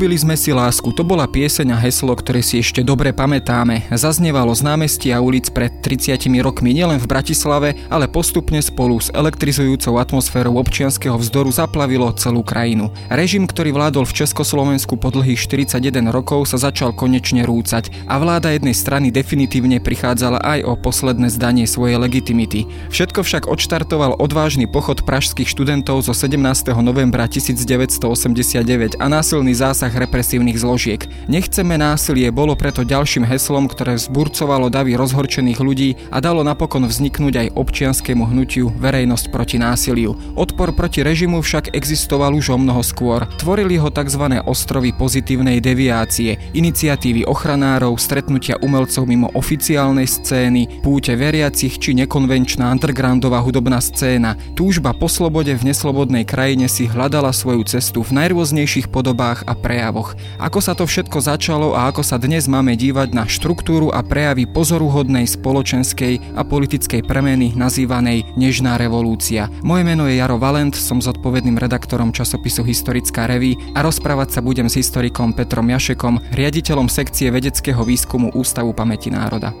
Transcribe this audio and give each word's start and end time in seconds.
Slúbili 0.00 0.16
sme 0.16 0.32
si 0.32 0.48
lásku, 0.48 0.96
to 0.96 1.04
bola 1.04 1.28
pieseň 1.28 1.76
a 1.76 1.78
heslo, 1.84 2.16
ktoré 2.16 2.40
si 2.40 2.56
ešte 2.56 2.80
dobre 2.80 3.12
pamätáme. 3.12 3.84
Zaznevalo 3.92 4.56
z 4.56 4.64
a 5.12 5.20
ulic 5.20 5.52
pred 5.52 5.68
30 5.84 6.24
rokmi 6.40 6.72
nielen 6.72 6.96
v 6.96 7.04
Bratislave, 7.04 7.76
ale 7.92 8.08
postupne 8.08 8.64
spolu 8.64 8.96
s 8.96 9.12
elektrizujúcou 9.12 10.00
atmosférou 10.00 10.56
občianského 10.56 11.20
vzdoru 11.20 11.52
zaplavilo 11.52 12.08
celú 12.16 12.40
krajinu. 12.40 12.88
Režim, 13.12 13.44
ktorý 13.44 13.76
vládol 13.76 14.08
v 14.08 14.24
Československu 14.24 14.96
po 14.96 15.12
dlhých 15.12 15.36
41 15.36 16.08
rokov, 16.08 16.48
sa 16.48 16.56
začal 16.56 16.96
konečne 16.96 17.44
rúcať 17.44 17.92
a 18.08 18.16
vláda 18.16 18.56
jednej 18.56 18.72
strany 18.72 19.12
definitívne 19.12 19.84
prichádzala 19.84 20.40
aj 20.40 20.58
o 20.64 20.80
posledné 20.80 21.28
zdanie 21.28 21.68
svojej 21.68 22.00
legitimity. 22.00 22.64
Všetko 22.88 23.20
však 23.20 23.52
odštartoval 23.52 24.16
odvážny 24.16 24.64
pochod 24.64 25.04
pražských 25.04 25.52
študentov 25.52 26.00
zo 26.08 26.16
17. 26.16 26.40
novembra 26.80 27.28
1989 27.28 28.96
a 28.96 29.06
násilný 29.12 29.52
zásah 29.52 29.89
represívnych 29.94 30.58
zložiek. 30.58 31.06
Nechceme 31.30 31.78
násilie 31.78 32.30
bolo 32.30 32.54
preto 32.58 32.82
ďalším 32.86 33.26
heslom, 33.26 33.70
ktoré 33.70 33.96
vzburcovalo 33.96 34.70
davy 34.70 34.94
rozhorčených 34.98 35.60
ľudí 35.62 35.90
a 36.10 36.18
dalo 36.18 36.42
napokon 36.42 36.86
vzniknúť 36.86 37.34
aj 37.46 37.52
občianskému 37.56 38.26
hnutiu 38.28 38.72
Verejnosť 38.76 39.26
proti 39.32 39.56
násiliu. 39.58 40.14
Odpor 40.34 40.74
proti 40.76 41.00
režimu 41.02 41.40
však 41.40 41.74
existoval 41.74 42.36
už 42.36 42.54
o 42.54 42.58
mnoho 42.58 42.82
skôr. 42.84 43.26
Tvorili 43.40 43.80
ho 43.80 43.88
tzv. 43.90 44.40
ostrovy 44.44 44.92
pozitívnej 44.94 45.58
deviácie, 45.58 46.38
iniciatívy 46.52 47.26
ochranárov, 47.26 47.96
stretnutia 47.96 48.60
umelcov 48.60 49.08
mimo 49.08 49.28
oficiálnej 49.32 50.06
scény, 50.06 50.82
púte 50.84 51.14
veriacich 51.16 51.80
či 51.80 51.96
nekonvenčná 51.96 52.68
undergroundová 52.70 53.40
hudobná 53.40 53.80
scéna. 53.80 54.36
Túžba 54.54 54.92
po 54.92 55.08
slobode 55.08 55.52
v 55.56 55.66
neslobodnej 55.70 56.24
krajine 56.28 56.68
si 56.68 56.86
hľadala 56.86 57.32
svoju 57.32 57.64
cestu 57.66 58.04
v 58.04 58.16
najrôznejších 58.16 58.92
podobách 58.92 59.44
a 59.46 59.52
prejavoch. 59.52 59.79
Ako 59.80 60.60
sa 60.60 60.76
to 60.76 60.84
všetko 60.84 61.24
začalo 61.24 61.72
a 61.72 61.88
ako 61.88 62.04
sa 62.04 62.20
dnes 62.20 62.44
máme 62.44 62.76
dívať 62.76 63.16
na 63.16 63.24
štruktúru 63.24 63.88
a 63.88 64.04
prejavy 64.04 64.44
pozoruhodnej 64.44 65.24
spoločenskej 65.24 66.36
a 66.36 66.44
politickej 66.44 67.00
premeny 67.08 67.56
nazývanej 67.56 68.36
Nežná 68.36 68.76
revolúcia. 68.76 69.48
Moje 69.64 69.88
meno 69.88 70.04
je 70.04 70.20
Jaro 70.20 70.36
Valent, 70.36 70.76
som 70.76 71.00
zodpovedným 71.00 71.56
redaktorom 71.56 72.12
časopisu 72.12 72.60
Historická 72.62 73.24
reví 73.24 73.56
a 73.72 73.80
rozprávať 73.80 74.36
sa 74.36 74.40
budem 74.44 74.68
s 74.68 74.76
historikom 74.76 75.32
Petrom 75.32 75.66
Jašekom, 75.72 76.20
riaditeľom 76.36 76.92
sekcie 76.92 77.32
vedeckého 77.32 77.80
výskumu 77.80 78.28
Ústavu 78.36 78.76
pamäti 78.76 79.08
národa. 79.08 79.56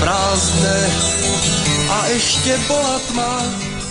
Prázdne 0.00 0.78
a 1.88 1.98
ešte 2.12 2.52
bola 2.68 2.96
tma. 3.10 3.32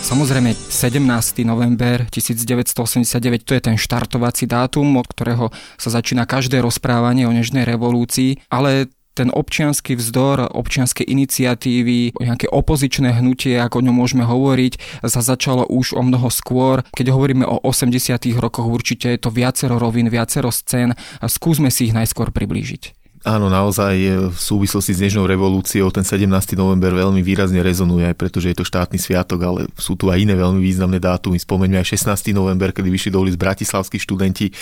Samozrejme, 0.08 0.56
17. 0.56 1.04
november 1.44 2.08
1989, 2.08 3.44
to 3.44 3.52
je 3.58 3.62
ten 3.62 3.76
štartovací 3.76 4.48
dátum, 4.48 4.96
od 4.96 5.04
ktorého 5.04 5.52
sa 5.76 5.90
začína 5.92 6.24
každé 6.24 6.64
rozprávanie 6.64 7.28
o 7.28 7.36
nežnej 7.36 7.68
revolúcii, 7.68 8.40
ale 8.48 8.88
ten 9.18 9.34
občianský 9.34 9.98
vzdor, 9.98 10.54
občianske 10.54 11.02
iniciatívy, 11.02 12.14
nejaké 12.22 12.46
opozičné 12.54 13.18
hnutie, 13.18 13.58
ako 13.58 13.82
o 13.82 13.86
ňom 13.90 13.96
môžeme 13.98 14.24
hovoriť, 14.30 15.02
sa 15.10 15.26
začalo 15.26 15.66
už 15.66 15.98
o 15.98 16.06
mnoho 16.06 16.30
skôr. 16.30 16.86
Keď 16.94 17.10
hovoríme 17.10 17.44
o 17.50 17.58
80. 17.66 17.98
rokoch, 18.38 18.70
určite 18.70 19.10
je 19.10 19.20
to 19.20 19.34
viacero 19.34 19.82
rovín, 19.82 20.14
viacero 20.14 20.54
scén. 20.54 20.94
Skúsme 21.26 21.74
si 21.74 21.90
ich 21.90 21.98
najskôr 21.98 22.30
priblížiť. 22.30 23.07
Áno, 23.28 23.52
naozaj 23.52 23.96
e, 24.00 24.32
v 24.32 24.40
súvislosti 24.40 24.96
s 24.96 25.04
dnešnou 25.04 25.28
revolúciou 25.28 25.92
ten 25.92 26.08
17. 26.08 26.32
november 26.56 26.96
veľmi 26.96 27.20
výrazne 27.20 27.60
rezonuje, 27.60 28.08
aj 28.08 28.16
pretože 28.16 28.48
je 28.48 28.56
to 28.56 28.64
štátny 28.64 28.96
sviatok, 28.96 29.44
ale 29.44 29.62
sú 29.76 30.00
tu 30.00 30.08
aj 30.08 30.24
iné 30.24 30.32
veľmi 30.32 30.64
významné 30.64 30.96
dátumy. 31.04 31.36
Spomeňme 31.36 31.76
aj 31.76 31.92
16. 31.92 32.32
november, 32.32 32.72
kedy 32.72 32.88
vyšli 32.88 33.12
do 33.12 33.20
ulic 33.20 33.36
bratislavskí 33.36 34.00
študenti, 34.00 34.56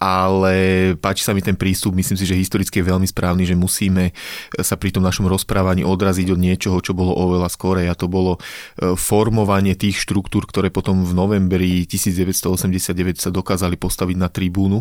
ale 0.00 0.96
páči 0.96 1.28
sa 1.28 1.36
mi 1.36 1.44
ten 1.44 1.60
prístup, 1.60 1.92
myslím 1.92 2.16
si, 2.16 2.24
že 2.24 2.40
historicky 2.40 2.80
je 2.80 2.88
veľmi 2.88 3.04
správny, 3.04 3.44
že 3.44 3.52
musíme 3.52 4.16
sa 4.64 4.80
pri 4.80 4.96
tom 4.96 5.04
našom 5.04 5.28
rozprávaní 5.28 5.84
odraziť 5.84 6.32
od 6.32 6.40
niečoho, 6.40 6.80
čo 6.80 6.96
bolo 6.96 7.12
oveľa 7.12 7.52
skorej 7.52 7.92
a 7.92 7.98
to 8.00 8.08
bolo 8.08 8.40
e, 8.80 8.96
formovanie 8.96 9.76
tých 9.76 10.00
štruktúr, 10.00 10.48
ktoré 10.48 10.72
potom 10.72 11.04
v 11.04 11.12
novembri 11.12 11.84
1989 11.84 13.20
sa 13.20 13.28
dokázali 13.28 13.76
postaviť 13.76 14.16
na 14.16 14.32
tribúnu 14.32 14.80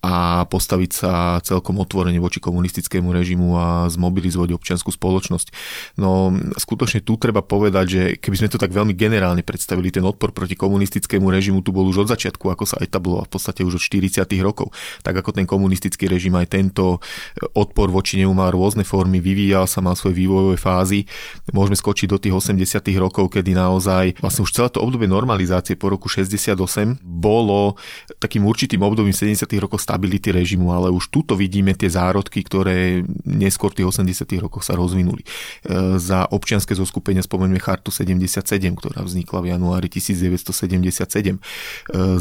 a 0.00 0.48
postaviť 0.48 0.90
sa 0.90 1.12
celkom 1.44 1.76
otvorene 1.76 2.16
voči 2.16 2.40
komunistickému 2.40 3.12
režimu 3.12 3.48
a 3.60 3.66
zmobilizovať 3.92 4.56
občianskú 4.56 4.88
spoločnosť. 4.96 5.52
No 6.00 6.32
skutočne 6.56 7.04
tu 7.04 7.20
treba 7.20 7.44
povedať, 7.44 7.86
že 7.86 8.02
keby 8.16 8.36
sme 8.40 8.48
to 8.48 8.56
tak 8.56 8.72
veľmi 8.72 8.96
generálne 8.96 9.44
predstavili, 9.44 9.92
ten 9.92 10.00
odpor 10.00 10.32
proti 10.32 10.56
komunistickému 10.56 11.28
režimu 11.28 11.60
tu 11.60 11.76
bol 11.76 11.84
už 11.84 12.08
od 12.08 12.08
začiatku, 12.08 12.48
ako 12.48 12.64
sa 12.64 12.80
etabloval 12.80 13.28
v 13.28 13.32
podstate 13.36 13.60
už 13.60 13.76
od 13.76 13.82
40. 13.84 14.24
rokov. 14.40 14.72
Tak 15.04 15.20
ako 15.20 15.36
ten 15.36 15.44
komunistický 15.44 16.08
režim 16.08 16.32
aj 16.32 16.48
tento 16.48 17.04
odpor 17.52 17.92
voči 17.92 18.16
nemu 18.16 18.32
mal 18.32 18.56
rôzne 18.56 18.88
formy, 18.88 19.20
vyvíjal 19.20 19.68
sa, 19.68 19.84
mal 19.84 20.00
svoje 20.00 20.16
vývojové 20.16 20.56
fázy. 20.56 21.04
Môžeme 21.52 21.76
skočiť 21.76 22.08
do 22.08 22.16
tých 22.16 22.32
80. 22.32 22.56
rokov, 22.96 23.36
kedy 23.36 23.52
naozaj 23.52 24.16
vlastne 24.24 24.48
už 24.48 24.52
celé 24.56 24.68
to 24.72 24.80
obdobie 24.80 25.04
normalizácie 25.04 25.76
po 25.76 25.92
roku 25.92 26.08
68 26.08 26.56
bolo 27.04 27.76
takým 28.16 28.48
určitým 28.48 28.80
obdobím 28.80 29.12
70. 29.12 29.44
rokov 29.60 29.89
stability 29.90 30.30
režimu, 30.30 30.70
ale 30.70 30.94
už 30.94 31.10
tuto 31.10 31.34
vidíme 31.34 31.74
tie 31.74 31.90
zárodky, 31.90 32.46
ktoré 32.46 33.02
neskôr 33.26 33.74
v 33.74 33.82
tých 33.82 33.90
80 33.98 34.22
rokoch 34.38 34.62
sa 34.62 34.78
rozvinuli. 34.78 35.26
E, 35.26 35.98
za 35.98 36.30
občianske 36.30 36.78
zoskupenia 36.78 37.26
spomeňme 37.26 37.58
Chartu 37.58 37.90
77, 37.90 38.46
ktorá 38.78 39.02
vznikla 39.02 39.38
v 39.42 39.46
januári 39.50 39.90
1977. 39.90 41.34
E, 41.34 41.38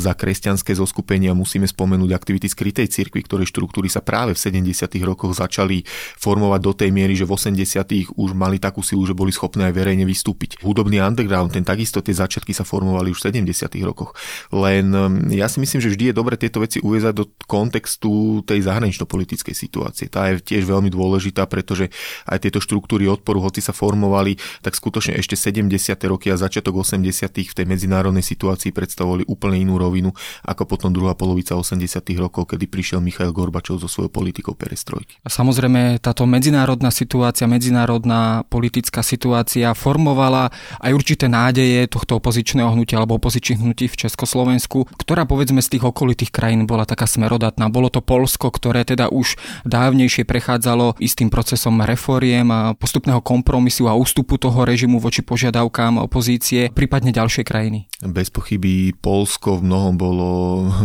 za 0.02 0.12
kresťanské 0.18 0.74
zoskupenia 0.74 1.38
musíme 1.38 1.70
spomenúť 1.70 2.10
aktivity 2.18 2.50
skrytej 2.50 2.90
cirkvi, 2.90 3.22
ktoré 3.22 3.46
štruktúry 3.46 3.86
sa 3.86 4.02
práve 4.02 4.34
v 4.34 4.42
70 4.42 4.90
rokoch 5.06 5.38
začali 5.38 5.86
formovať 6.18 6.62
do 6.66 6.74
tej 6.74 6.90
miery, 6.90 7.14
že 7.14 7.30
v 7.30 7.38
80 7.38 8.18
už 8.18 8.30
mali 8.34 8.58
takú 8.58 8.82
silu, 8.82 9.06
že 9.06 9.14
boli 9.14 9.30
schopné 9.30 9.70
aj 9.70 9.78
verejne 9.78 10.10
vystúpiť. 10.10 10.58
Hudobný 10.66 10.98
underground, 10.98 11.54
ten 11.54 11.62
takisto 11.62 12.02
tie 12.02 12.18
začiatky 12.18 12.50
sa 12.50 12.66
formovali 12.66 13.14
už 13.14 13.22
v 13.22 13.46
70 13.46 13.70
rokoch. 13.86 14.18
Len 14.50 14.90
ja 15.36 15.46
si 15.52 15.62
myslím, 15.62 15.84
že 15.84 15.92
vždy 15.94 16.04
je 16.10 16.16
dobre 16.16 16.40
tieto 16.40 16.64
veci 16.64 16.80
uviezať 16.80 17.14
do 17.14 17.28
kontextu 17.60 18.40
tej 18.48 18.64
zahranično-politickej 18.64 19.52
situácie. 19.52 20.08
Tá 20.08 20.32
je 20.32 20.40
tiež 20.40 20.64
veľmi 20.64 20.88
dôležitá, 20.88 21.44
pretože 21.52 21.92
aj 22.24 22.48
tieto 22.48 22.64
štruktúry 22.64 23.12
odporu, 23.12 23.44
hoci 23.44 23.60
sa 23.60 23.76
formovali, 23.76 24.40
tak 24.64 24.80
skutočne 24.80 25.20
ešte 25.20 25.36
70. 25.36 25.68
roky 26.08 26.32
a 26.32 26.40
začiatok 26.40 26.80
80. 26.88 27.52
v 27.52 27.54
tej 27.54 27.66
medzinárodnej 27.68 28.24
situácii 28.24 28.72
predstavovali 28.72 29.28
úplne 29.28 29.60
inú 29.60 29.76
rovinu 29.76 30.16
ako 30.48 30.64
potom 30.64 30.96
druhá 30.96 31.14
polovica 31.20 31.60
80. 31.60 31.84
rokov, 32.16 32.56
kedy 32.56 32.72
prišiel 32.72 33.04
Michail 33.04 33.36
Gorbačov 33.36 33.84
so 33.84 33.92
svojou 33.92 34.08
politikou 34.08 34.56
perestrojky. 34.56 35.20
A 35.22 35.30
samozrejme 35.30 36.00
táto 36.00 36.24
medzinárodná 36.24 36.90
situácia, 36.96 37.44
medzinárodná 37.50 38.48
politická 38.48 39.04
situácia 39.04 39.76
formovala 39.76 40.48
aj 40.80 40.92
určité 40.96 41.28
nádeje 41.28 41.92
tohto 41.92 42.24
opozičného 42.24 42.72
hnutia 42.72 43.02
alebo 43.02 43.20
opozičných 43.20 43.60
hnutí 43.60 43.92
v 43.92 44.00
Československu, 44.08 44.88
ktorá 44.96 45.28
povedzme 45.28 45.60
z 45.60 45.78
tých 45.78 45.84
okolitých 45.84 46.32
krajín 46.32 46.64
bola 46.70 46.88
taká 46.88 47.10
smerodá 47.10 47.49
podstatná. 47.50 47.66
Bolo 47.74 47.90
to 47.90 48.06
Polsko, 48.06 48.54
ktoré 48.54 48.86
teda 48.86 49.10
už 49.10 49.34
dávnejšie 49.66 50.22
prechádzalo 50.22 51.02
istým 51.02 51.34
procesom 51.34 51.82
reforiem 51.82 52.46
a 52.54 52.78
postupného 52.78 53.26
kompromisu 53.26 53.90
a 53.90 53.98
ústupu 53.98 54.38
toho 54.38 54.62
režimu 54.70 55.02
voči 55.02 55.26
požiadavkám 55.26 55.98
opozície, 55.98 56.70
prípadne 56.70 57.10
ďalšie 57.10 57.42
krajiny. 57.42 57.90
Bez 58.06 58.30
pochyby 58.30 58.94
Polsko 58.94 59.58
v 59.58 59.66
mnohom 59.66 59.98
bolo 59.98 60.30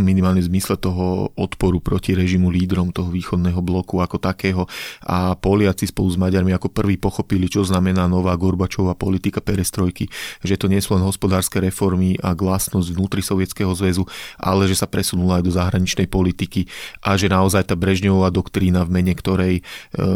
minimálne 0.01 0.41
v 0.41 0.49
zmysle 0.49 0.81
toho 0.81 1.29
odporu 1.37 1.77
proti 1.77 2.17
režimu 2.17 2.49
lídrom 2.49 2.89
toho 2.89 3.13
východného 3.13 3.61
bloku 3.61 4.01
ako 4.01 4.17
takého 4.17 4.65
a 5.05 5.37
Poliaci 5.37 5.85
spolu 5.85 6.09
s 6.09 6.17
Maďarmi 6.17 6.49
ako 6.57 6.73
prví 6.73 6.97
pochopili, 6.97 7.45
čo 7.45 7.61
znamená 7.61 8.09
nová 8.09 8.33
Gorbačová 8.33 8.97
politika 8.97 9.37
perestrojky, 9.37 10.09
že 10.41 10.57
to 10.57 10.65
nie 10.65 10.81
sú 10.81 10.97
len 10.97 11.05
hospodárske 11.05 11.61
reformy 11.61 12.17
a 12.25 12.33
glasnosť 12.33 12.89
vnútri 12.89 13.21
Sovietskeho 13.21 13.69
zväzu, 13.77 14.09
ale 14.41 14.65
že 14.65 14.75
sa 14.75 14.89
presunula 14.89 15.39
aj 15.39 15.43
do 15.45 15.51
zahraničnej 15.53 16.07
politiky 16.09 16.54
politiky 16.55 16.71
a 17.03 17.19
že 17.19 17.27
naozaj 17.27 17.67
tá 17.67 17.75
Brežňová 17.75 18.31
doktrína, 18.31 18.87
v 18.87 18.93
mene 19.01 19.13
ktorej 19.13 19.59
e, 19.59 19.63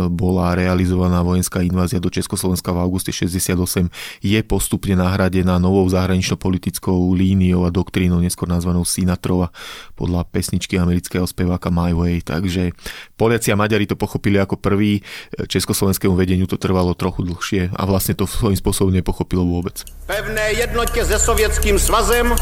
bola 0.08 0.56
realizovaná 0.56 1.20
vojenská 1.22 1.60
invázia 1.62 2.00
do 2.00 2.08
Československa 2.08 2.72
v 2.72 2.80
auguste 2.80 3.12
68, 3.12 3.92
je 4.24 4.40
postupne 4.48 4.96
nahradená 4.96 5.60
novou 5.60 5.84
zahranično-politickou 5.92 7.12
líniou 7.14 7.68
a 7.68 7.74
doktrínou, 7.74 8.24
neskôr 8.24 8.48
nazvanou 8.48 8.88
Sinatrova, 8.88 9.52
podľa 10.00 10.24
pesničky 10.32 10.80
amerického 10.80 11.28
speváka 11.28 11.68
My 11.68 11.92
Way. 11.92 12.24
Takže 12.24 12.72
Poliaci 13.20 13.52
a 13.52 13.60
Maďari 13.60 13.90
to 13.90 14.00
pochopili 14.00 14.40
ako 14.40 14.56
prvý, 14.56 15.04
československému 15.36 16.16
vedeniu 16.16 16.48
to 16.48 16.56
trvalo 16.56 16.96
trochu 16.96 17.28
dlhšie 17.28 17.76
a 17.76 17.82
vlastne 17.84 18.16
to 18.16 18.24
svojím 18.24 18.58
spôsobom 18.58 18.94
nepochopilo 18.96 19.44
vôbec. 19.44 19.84
Pevné 20.08 20.52
jednotě 20.52 21.06
se 21.06 21.20
Sovětským 21.20 21.80
svazem 21.80 22.36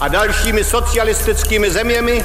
a 0.00 0.08
dalšími 0.08 0.64
socialistickými 0.64 1.70
zeměmi 1.70 2.24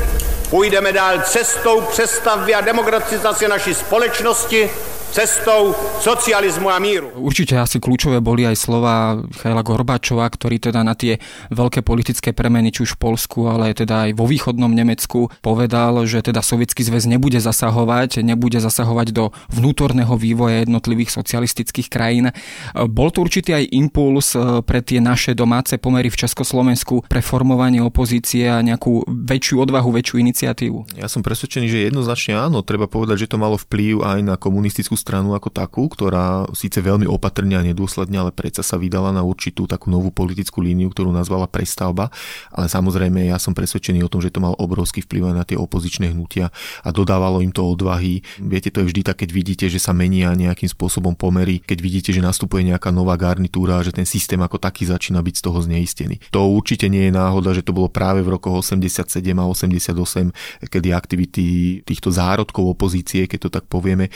půjdeme 0.51 0.94
dál 0.94 1.19
cestou 1.21 1.81
přestavby 1.81 2.56
a 2.56 2.62
demokratizace 2.62 3.48
naší 3.48 3.74
společnosti 3.74 4.71
cestou 5.11 5.75
socializmu 5.99 6.71
a 6.71 6.79
míru. 6.79 7.11
Určite 7.19 7.59
asi 7.59 7.83
kľúčové 7.83 8.23
boli 8.23 8.47
aj 8.47 8.55
slova 8.55 9.19
Michaila 9.19 9.59
Gorbačova, 9.59 10.23
ktorý 10.23 10.57
teda 10.63 10.87
na 10.87 10.95
tie 10.95 11.19
veľké 11.51 11.83
politické 11.83 12.31
premeny, 12.31 12.71
či 12.71 12.87
už 12.87 12.95
v 12.95 13.11
Polsku, 13.11 13.51
ale 13.51 13.75
teda 13.75 14.07
aj 14.07 14.15
vo 14.15 14.23
východnom 14.23 14.71
Nemecku 14.71 15.27
povedal, 15.43 16.07
že 16.07 16.23
teda 16.23 16.39
Sovietský 16.39 16.87
zväz 16.87 17.11
nebude 17.11 17.43
zasahovať, 17.43 18.23
nebude 18.23 18.63
zasahovať 18.63 19.11
do 19.11 19.35
vnútorného 19.51 20.15
vývoja 20.15 20.63
jednotlivých 20.63 21.11
socialistických 21.11 21.91
krajín. 21.91 22.31
Bol 22.71 23.11
to 23.11 23.19
určitý 23.27 23.51
aj 23.51 23.67
impuls 23.75 24.31
eh, 24.33 24.63
pre 24.63 24.79
tie 24.79 25.03
naše 25.03 25.35
domáce 25.35 25.75
pomery 25.75 26.07
v 26.07 26.23
Československu 26.23 27.03
pre 27.11 27.19
formovanie 27.19 27.83
opozície 27.83 28.47
a 28.47 28.63
nejakú 28.63 29.03
väčšiu 29.05 29.67
odvahu, 29.67 29.91
väčšiu 29.91 30.15
iniciatívu? 30.23 30.95
Ja 30.95 31.11
som 31.11 31.19
presvedčený, 31.19 31.67
že 31.67 31.91
jednoznačne 31.91 32.39
áno. 32.39 32.63
Treba 32.63 32.87
povedať, 32.87 33.27
že 33.27 33.35
to 33.35 33.41
malo 33.41 33.59
vplyv 33.59 34.05
aj 34.05 34.19
na 34.23 34.35
komunistickú 34.39 35.00
stranu 35.01 35.33
ako 35.33 35.50
takú, 35.50 35.89
ktorá 35.89 36.45
síce 36.53 36.77
veľmi 36.77 37.09
opatrne 37.09 37.57
a 37.57 37.65
nedôsledne, 37.65 38.21
ale 38.21 38.30
predsa 38.30 38.62
sa 38.62 38.77
vydala 38.77 39.09
na 39.09 39.25
určitú 39.25 39.65
takú 39.65 39.89
novú 39.89 40.13
politickú 40.13 40.62
líniu, 40.62 40.94
ktorú 40.94 41.09
nazvala 41.09 41.50
prestavba. 41.50 42.13
Ale 42.53 42.69
samozrejme 42.69 43.33
ja 43.33 43.42
som 43.42 43.57
presvedčený 43.57 44.06
o 44.06 44.12
tom, 44.12 44.21
že 44.21 44.30
to 44.30 44.38
mal 44.38 44.53
obrovský 44.62 45.01
vplyv 45.01 45.33
aj 45.33 45.36
na 45.36 45.44
tie 45.44 45.57
opozičné 45.57 46.13
hnutia 46.13 46.53
a 46.86 46.89
dodávalo 46.94 47.42
im 47.42 47.50
to 47.50 47.65
odvahy. 47.65 48.21
Viete, 48.38 48.69
to 48.69 48.86
je 48.86 48.94
vždy 48.94 49.01
tak, 49.01 49.25
keď 49.25 49.30
vidíte, 49.33 49.65
že 49.65 49.81
sa 49.81 49.98
menia 49.98 50.38
nejakým 50.38 50.69
spôsobom 50.69 51.18
pomery, 51.18 51.59
keď 51.65 51.77
vidíte, 51.81 52.09
že 52.13 52.21
nastupuje 52.21 52.69
nejaká 52.69 52.94
nová 52.94 53.18
garnitúra, 53.18 53.81
že 53.81 53.95
ten 53.95 54.06
systém 54.06 54.38
ako 54.38 54.62
taký 54.62 54.86
začína 54.86 55.25
byť 55.25 55.36
z 55.39 55.44
toho 55.44 55.59
zneistený. 55.65 56.15
To 56.30 56.53
určite 56.53 56.86
nie 56.92 57.09
je 57.09 57.13
náhoda, 57.15 57.56
že 57.57 57.65
to 57.65 57.74
bolo 57.74 57.89
práve 57.89 58.21
v 58.21 58.38
rokoch 58.38 58.62
87 58.62 59.07
a 59.39 59.45
88, 59.48 60.68
kedy 60.68 60.88
aktivity 60.94 61.45
týchto 61.81 62.12
zárodkov 62.12 62.75
opozície, 62.75 63.25
keď 63.25 63.39
to 63.48 63.50
tak 63.50 63.65
povieme, 63.71 64.12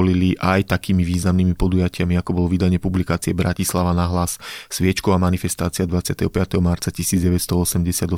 vyvrcholili 0.00 0.10
vrcholili 0.10 0.32
aj 0.40 0.72
takými 0.72 1.04
významnými 1.04 1.52
podujatiami, 1.52 2.16
ako 2.16 2.32
bol 2.32 2.46
vydanie 2.48 2.80
publikácie 2.80 3.36
Bratislava 3.36 3.92
na 3.92 4.08
hlas, 4.08 4.40
sviečková 4.72 5.20
manifestácia 5.20 5.84
25. 5.84 6.24
marca 6.64 6.88
1988 6.88 8.08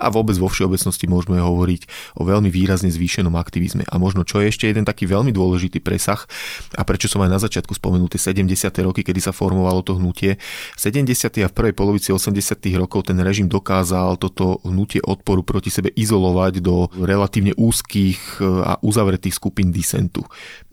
a 0.00 0.06
vôbec 0.08 0.36
vo 0.40 0.48
všeobecnosti 0.48 1.04
môžeme 1.04 1.36
hovoriť 1.36 1.82
o 2.16 2.24
veľmi 2.24 2.48
výrazne 2.48 2.88
zvýšenom 2.88 3.36
aktivizme. 3.36 3.84
A 3.84 4.00
možno 4.00 4.24
čo 4.24 4.40
je 4.40 4.48
ešte 4.48 4.64
jeden 4.64 4.88
taký 4.88 5.04
veľmi 5.04 5.28
dôležitý 5.28 5.84
presah 5.84 6.24
a 6.72 6.82
prečo 6.88 7.12
som 7.12 7.20
aj 7.20 7.30
na 7.30 7.40
začiatku 7.40 7.76
spomenul 7.76 8.08
tie 8.08 8.32
70. 8.32 8.72
roky, 8.80 9.04
kedy 9.04 9.20
sa 9.20 9.36
formovalo 9.36 9.84
to 9.84 10.00
hnutie. 10.00 10.40
70. 10.80 11.44
a 11.44 11.48
v 11.52 11.54
prvej 11.54 11.74
polovici 11.76 12.16
80. 12.16 12.32
rokov 12.80 13.12
ten 13.12 13.20
režim 13.20 13.44
dokázal 13.44 14.16
toto 14.16 14.64
hnutie 14.64 15.04
odporu 15.04 15.44
proti 15.44 15.68
sebe 15.68 15.92
izolovať 15.92 16.64
do 16.64 16.88
relatívne 16.96 17.52
úzkých 17.56 18.40
a 18.40 18.80
uzavretých 18.80 19.36
skupín 19.36 19.68
disentu 19.68 20.24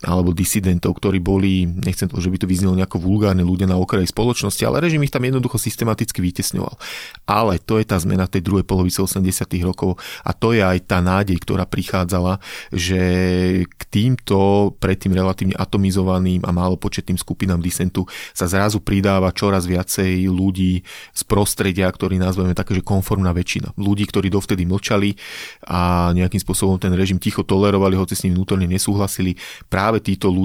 alebo 0.03 0.35
disidentov, 0.53 1.01
ktorí 1.01 1.17
boli, 1.17 1.65
nechcem 1.65 2.05
to, 2.05 2.21
že 2.21 2.29
by 2.29 2.37
to 2.37 2.45
vyznelo 2.45 2.77
nejako 2.77 3.01
vulgárne 3.01 3.41
ľudia 3.41 3.65
na 3.65 3.81
okraji 3.81 4.05
spoločnosti, 4.05 4.61
ale 4.61 4.85
režim 4.85 5.01
ich 5.01 5.09
tam 5.09 5.25
jednoducho 5.25 5.57
systematicky 5.57 6.21
vytesňoval. 6.21 6.77
Ale 7.25 7.57
to 7.57 7.81
je 7.81 7.89
tá 7.89 7.97
zmena 7.97 8.29
tej 8.29 8.45
druhej 8.45 8.61
polovice 8.61 9.01
80. 9.01 9.25
rokov 9.65 9.97
a 10.21 10.29
to 10.37 10.53
je 10.53 10.61
aj 10.61 10.85
tá 10.85 11.01
nádej, 11.01 11.41
ktorá 11.41 11.65
prichádzala, 11.65 12.37
že 12.69 13.01
k 13.65 13.81
týmto 13.89 14.69
predtým 14.77 15.17
relatívne 15.17 15.57
atomizovaným 15.57 16.45
a 16.45 16.53
málo 16.53 16.77
početným 16.77 17.17
skupinám 17.17 17.57
disentu 17.57 18.05
sa 18.37 18.45
zrazu 18.45 18.77
pridáva 18.77 19.33
čoraz 19.33 19.65
viacej 19.65 20.29
ľudí 20.29 20.85
z 21.17 21.21
prostredia, 21.25 21.89
ktorý 21.89 22.21
nazveme 22.21 22.53
také, 22.53 22.77
že 22.77 22.85
konformná 22.85 23.33
väčšina. 23.33 23.73
Ľudí, 23.73 24.05
ktorí 24.05 24.29
dovtedy 24.29 24.69
mlčali 24.69 25.17
a 25.65 26.13
nejakým 26.13 26.37
spôsobom 26.37 26.77
ten 26.77 26.93
režim 26.93 27.17
ticho 27.17 27.41
tolerovali, 27.41 27.97
hoci 27.97 28.13
s 28.13 28.23
ním 28.27 28.37
vnútorne 28.37 28.69
nesúhlasili. 28.69 29.39
Práve 29.71 30.03
títo 30.03 30.27
ľudia 30.27 30.42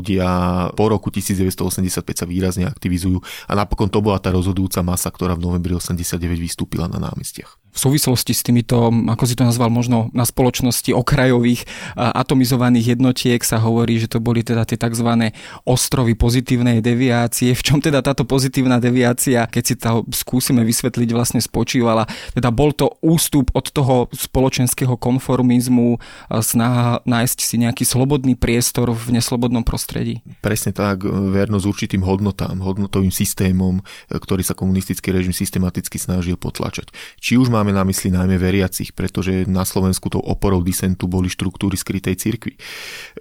po 0.74 0.84
roku 0.88 1.08
1985 1.12 1.94
sa 1.94 2.26
výrazne 2.26 2.64
aktivizujú 2.66 3.18
a 3.48 3.52
napokon 3.56 3.90
to 3.90 4.02
bola 4.02 4.18
tá 4.18 4.32
rozhodujúca 4.32 4.82
masa, 4.82 5.08
ktorá 5.12 5.34
v 5.34 5.44
novembri 5.44 5.74
89 5.74 6.18
vystúpila 6.38 6.86
na 6.86 6.98
námestiach 7.02 7.67
v 7.78 7.86
súvislosti 7.86 8.34
s 8.34 8.42
týmito, 8.42 8.90
ako 8.90 9.22
si 9.22 9.38
to 9.38 9.46
nazval, 9.46 9.70
možno 9.70 10.10
na 10.10 10.26
spoločnosti 10.26 10.90
okrajových 10.90 11.62
atomizovaných 11.94 12.98
jednotiek 12.98 13.38
sa 13.46 13.62
hovorí, 13.62 14.02
že 14.02 14.10
to 14.10 14.18
boli 14.18 14.42
teda 14.42 14.66
tie 14.66 14.74
tzv. 14.74 15.30
ostrovy 15.62 16.18
pozitívnej 16.18 16.82
deviácie. 16.82 17.54
V 17.54 17.62
čom 17.62 17.78
teda 17.78 18.02
táto 18.02 18.26
pozitívna 18.26 18.82
deviácia, 18.82 19.46
keď 19.46 19.62
si 19.62 19.74
to 19.78 20.02
skúsime 20.10 20.66
vysvetliť, 20.66 21.08
vlastne 21.14 21.38
spočívala? 21.38 22.10
Teda 22.34 22.50
bol 22.50 22.74
to 22.74 22.98
ústup 22.98 23.54
od 23.54 23.70
toho 23.70 24.10
spoločenského 24.10 24.98
konformizmu, 24.98 26.02
snaha 26.42 26.98
nájsť 27.06 27.38
si 27.38 27.62
nejaký 27.62 27.86
slobodný 27.86 28.34
priestor 28.34 28.90
v 28.90 29.14
neslobodnom 29.14 29.62
prostredí? 29.62 30.18
Presne 30.42 30.74
tak, 30.74 31.06
vernosť 31.06 31.66
určitým 31.70 32.02
hodnotám, 32.02 32.58
hodnotovým 32.58 33.14
systémom, 33.14 33.78
ktorý 34.10 34.42
sa 34.42 34.58
komunistický 34.58 35.14
režim 35.14 35.30
systematicky 35.30 36.00
snažil 36.00 36.34
potlačať. 36.34 36.90
Či 37.22 37.38
už 37.38 37.52
máme 37.52 37.67
máme 37.68 37.76
na 37.76 37.84
mysli 37.84 38.08
najmä 38.08 38.40
veriacich, 38.40 38.96
pretože 38.96 39.44
na 39.44 39.60
Slovensku 39.60 40.08
tou 40.08 40.24
oporou 40.24 40.64
disentu 40.64 41.04
boli 41.04 41.28
štruktúry 41.28 41.76
skrytej 41.76 42.16
cirkvi. 42.16 42.56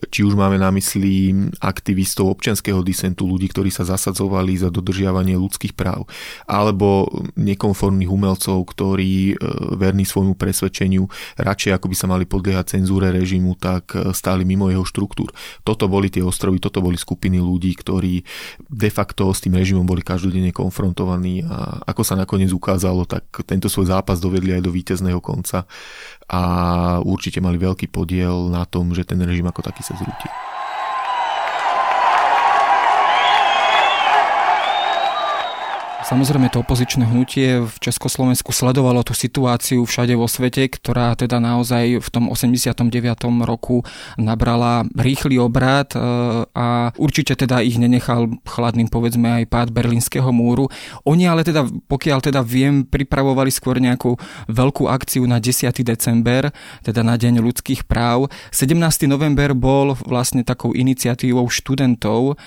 Či 0.08 0.24
už 0.24 0.40
máme 0.40 0.56
na 0.56 0.72
mysli 0.72 1.36
aktivistov 1.60 2.32
občianského 2.32 2.80
disentu, 2.80 3.28
ľudí, 3.28 3.52
ktorí 3.52 3.68
sa 3.68 3.84
zasadzovali 3.84 4.56
za 4.56 4.72
dodržiavanie 4.72 5.36
ľudských 5.36 5.76
práv, 5.76 6.08
alebo 6.48 7.12
nekonformných 7.36 8.08
umelcov, 8.08 8.64
ktorí 8.72 9.36
e, 9.36 9.44
verní 9.76 10.08
svojmu 10.08 10.40
presvedčeniu, 10.40 11.04
radšej 11.36 11.76
ako 11.76 11.86
by 11.92 11.96
sa 12.00 12.08
mali 12.08 12.24
podliehať 12.24 12.80
cenzúre 12.80 13.12
režimu, 13.12 13.60
tak 13.60 14.00
e, 14.00 14.16
stáli 14.16 14.48
mimo 14.48 14.72
jeho 14.72 14.88
štruktúr. 14.88 15.28
Toto 15.68 15.92
boli 15.92 16.08
tie 16.08 16.24
ostrovy, 16.24 16.64
toto 16.64 16.80
boli 16.80 16.96
skupiny 16.96 17.44
ľudí, 17.44 17.76
ktorí 17.76 18.24
de 18.64 18.90
facto 18.96 19.28
s 19.28 19.44
tým 19.44 19.60
režimom 19.60 19.84
boli 19.84 20.00
každodenne 20.00 20.56
konfrontovaní 20.56 21.44
a 21.44 21.84
ako 21.84 22.02
sa 22.08 22.16
nakoniec 22.16 22.56
ukázalo, 22.56 23.04
tak 23.04 23.28
tento 23.44 23.68
svoj 23.68 23.92
zápas 23.92 24.24
dovedli 24.24 24.27
dovedli 24.28 24.60
aj 24.60 24.62
do 24.68 24.72
víťazného 24.76 25.24
konca 25.24 25.64
a 26.28 26.42
určite 27.02 27.40
mali 27.40 27.56
veľký 27.56 27.88
podiel 27.88 28.52
na 28.52 28.68
tom, 28.68 28.92
že 28.92 29.08
ten 29.08 29.24
režim 29.24 29.48
ako 29.48 29.64
taký 29.64 29.82
sa 29.82 29.96
zrútil. 29.96 30.57
Samozrejme 36.08 36.48
to 36.48 36.64
opozičné 36.64 37.04
hnutie 37.04 37.68
v 37.68 37.76
Československu 37.84 38.56
sledovalo 38.56 39.04
tú 39.04 39.12
situáciu 39.12 39.84
všade 39.84 40.16
vo 40.16 40.24
svete, 40.32 40.64
ktorá 40.72 41.12
teda 41.20 41.44
naozaj 41.44 42.00
v 42.00 42.08
tom 42.08 42.32
89. 42.32 42.88
roku 43.44 43.84
nabrala 44.16 44.88
rýchly 44.96 45.36
obrad 45.36 45.92
e, 45.92 46.00
a 46.48 46.96
určite 46.96 47.36
teda 47.36 47.60
ich 47.60 47.76
nenechal 47.76 48.40
chladným 48.48 48.88
povedzme 48.88 49.44
aj 49.44 49.52
pád 49.52 49.68
berlínskeho 49.76 50.32
múru. 50.32 50.72
Oni 51.04 51.28
ale 51.28 51.44
teda, 51.44 51.68
pokiaľ 51.68 52.24
teda 52.24 52.40
viem, 52.40 52.88
pripravovali 52.88 53.52
skôr 53.52 53.76
nejakú 53.84 54.16
veľkú 54.48 54.88
akciu 54.88 55.28
na 55.28 55.44
10. 55.44 55.76
december, 55.84 56.56
teda 56.88 57.04
na 57.04 57.20
Deň 57.20 57.44
ľudských 57.44 57.84
práv. 57.84 58.32
17. 58.56 58.80
november 59.12 59.52
bol 59.52 60.00
vlastne 60.08 60.48
takou 60.48 60.72
iniciatívou 60.72 61.52
študentov. 61.52 62.40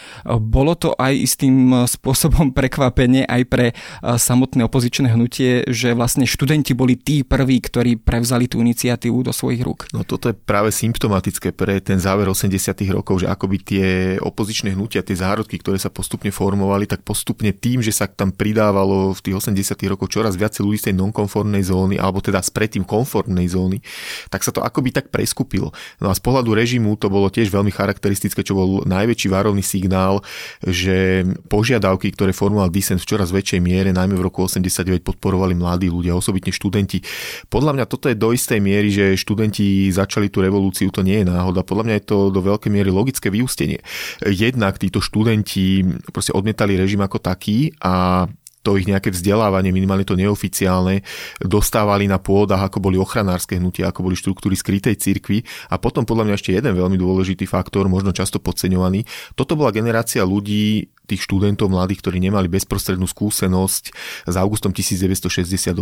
Bolo 0.49 0.73
to 0.81 0.97
aj 0.97 1.12
istým 1.12 1.85
spôsobom 1.85 2.57
prekvapenie 2.57 3.29
aj 3.29 3.50
pre 3.50 3.75
samotné 4.00 4.62
opozičné 4.71 5.11
hnutie, 5.11 5.66
že 5.66 5.90
vlastne 5.99 6.23
študenti 6.23 6.71
boli 6.71 6.95
tí 6.95 7.26
prví, 7.26 7.59
ktorí 7.59 7.99
prevzali 7.99 8.47
tú 8.47 8.62
iniciatívu 8.62 9.26
do 9.26 9.35
svojich 9.35 9.66
rúk. 9.66 9.90
No 9.90 10.07
toto 10.07 10.30
je 10.30 10.38
práve 10.38 10.71
symptomatické 10.71 11.50
pre 11.50 11.83
ten 11.83 11.99
záver 11.99 12.30
80. 12.30 12.54
rokov, 12.95 13.21
že 13.21 13.26
akoby 13.26 13.57
tie 13.59 13.87
opozičné 14.23 14.78
hnutia, 14.78 15.02
tie 15.02 15.19
zárodky, 15.19 15.59
ktoré 15.59 15.83
sa 15.83 15.90
postupne 15.90 16.30
formovali, 16.30 16.87
tak 16.87 17.02
postupne 17.02 17.50
tým, 17.50 17.83
že 17.83 17.90
sa 17.90 18.07
tam 18.07 18.30
pridávalo 18.30 19.11
v 19.11 19.21
tých 19.21 19.35
80. 19.42 19.75
rokoch 19.90 20.14
čoraz 20.14 20.38
viacej 20.38 20.62
ľudí 20.62 20.78
z 20.78 20.87
tej 20.92 20.95
nonkonformnej 21.02 21.66
zóny, 21.66 21.99
alebo 21.99 22.23
teda 22.23 22.38
z 22.38 22.54
predtým 22.54 22.87
konformnej 22.87 23.50
zóny, 23.50 23.83
tak 24.30 24.47
sa 24.47 24.54
to 24.54 24.62
akoby 24.62 24.95
tak 24.95 25.11
preskupilo. 25.11 25.75
No 25.99 26.12
a 26.12 26.14
z 26.14 26.23
pohľadu 26.23 26.54
režimu 26.54 26.95
to 26.95 27.11
bolo 27.11 27.26
tiež 27.26 27.50
veľmi 27.50 27.75
charakteristické, 27.75 28.47
čo 28.47 28.54
bol 28.54 28.87
najväčší 28.87 29.26
varovný 29.33 29.64
signál, 29.66 30.23
že 30.62 31.26
požiadavky, 31.50 32.12
ktoré 32.14 32.30
formoval 32.30 32.71
disent 32.71 33.02
v 33.02 33.09
čoraz 33.09 33.33
miere, 33.62 33.94
najmä 33.97 34.14
v 34.18 34.26
roku 34.28 34.44
89 34.44 35.00
podporovali 35.00 35.56
mladí 35.56 35.88
ľudia, 35.88 36.12
osobitne 36.12 36.52
študenti. 36.52 37.00
Podľa 37.49 37.73
mňa 37.80 37.85
toto 37.88 38.12
je 38.12 38.16
do 38.18 38.30
istej 38.37 38.61
miery, 38.61 38.92
že 38.92 39.16
študenti 39.16 39.88
začali 39.88 40.28
tú 40.28 40.44
revolúciu, 40.44 40.92
to 40.92 41.00
nie 41.00 41.25
je 41.25 41.26
náhoda. 41.26 41.64
Podľa 41.64 41.85
mňa 41.88 41.94
je 42.00 42.04
to 42.04 42.18
do 42.28 42.40
veľkej 42.44 42.70
miery 42.70 42.92
logické 42.92 43.32
vyústenie. 43.32 43.80
Jednak 44.23 44.76
títo 44.76 45.00
študenti 45.00 45.82
proste 46.12 46.37
odmietali 46.37 46.76
režim 46.76 47.00
ako 47.00 47.18
taký 47.18 47.73
a 47.80 48.26
to 48.61 48.76
ich 48.76 48.85
nejaké 48.85 49.09
vzdelávanie, 49.09 49.73
minimálne 49.73 50.04
to 50.04 50.16
neoficiálne, 50.16 51.00
dostávali 51.40 52.04
na 52.04 52.20
pôdach, 52.20 52.61
ako 52.61 52.78
boli 52.85 53.00
ochranárske 53.00 53.56
hnutia, 53.56 53.88
ako 53.88 54.04
boli 54.04 54.16
štruktúry 54.16 54.52
skrytej 54.52 55.00
cirkvi. 55.00 55.40
A 55.73 55.80
potom 55.80 56.04
podľa 56.04 56.28
mňa 56.28 56.35
ešte 56.37 56.52
jeden 56.52 56.76
veľmi 56.76 57.00
dôležitý 57.00 57.49
faktor, 57.49 57.88
možno 57.88 58.12
často 58.12 58.37
podceňovaný, 58.37 59.09
toto 59.32 59.56
bola 59.56 59.73
generácia 59.73 60.20
ľudí, 60.28 60.92
tých 61.11 61.26
študentov 61.26 61.67
mladých, 61.67 62.07
ktorí 62.07 62.23
nemali 62.23 62.47
bezprostrednú 62.47 63.11
skúsenosť 63.11 63.85
s 64.31 64.35
augustom 64.38 64.71
1968. 64.71 65.75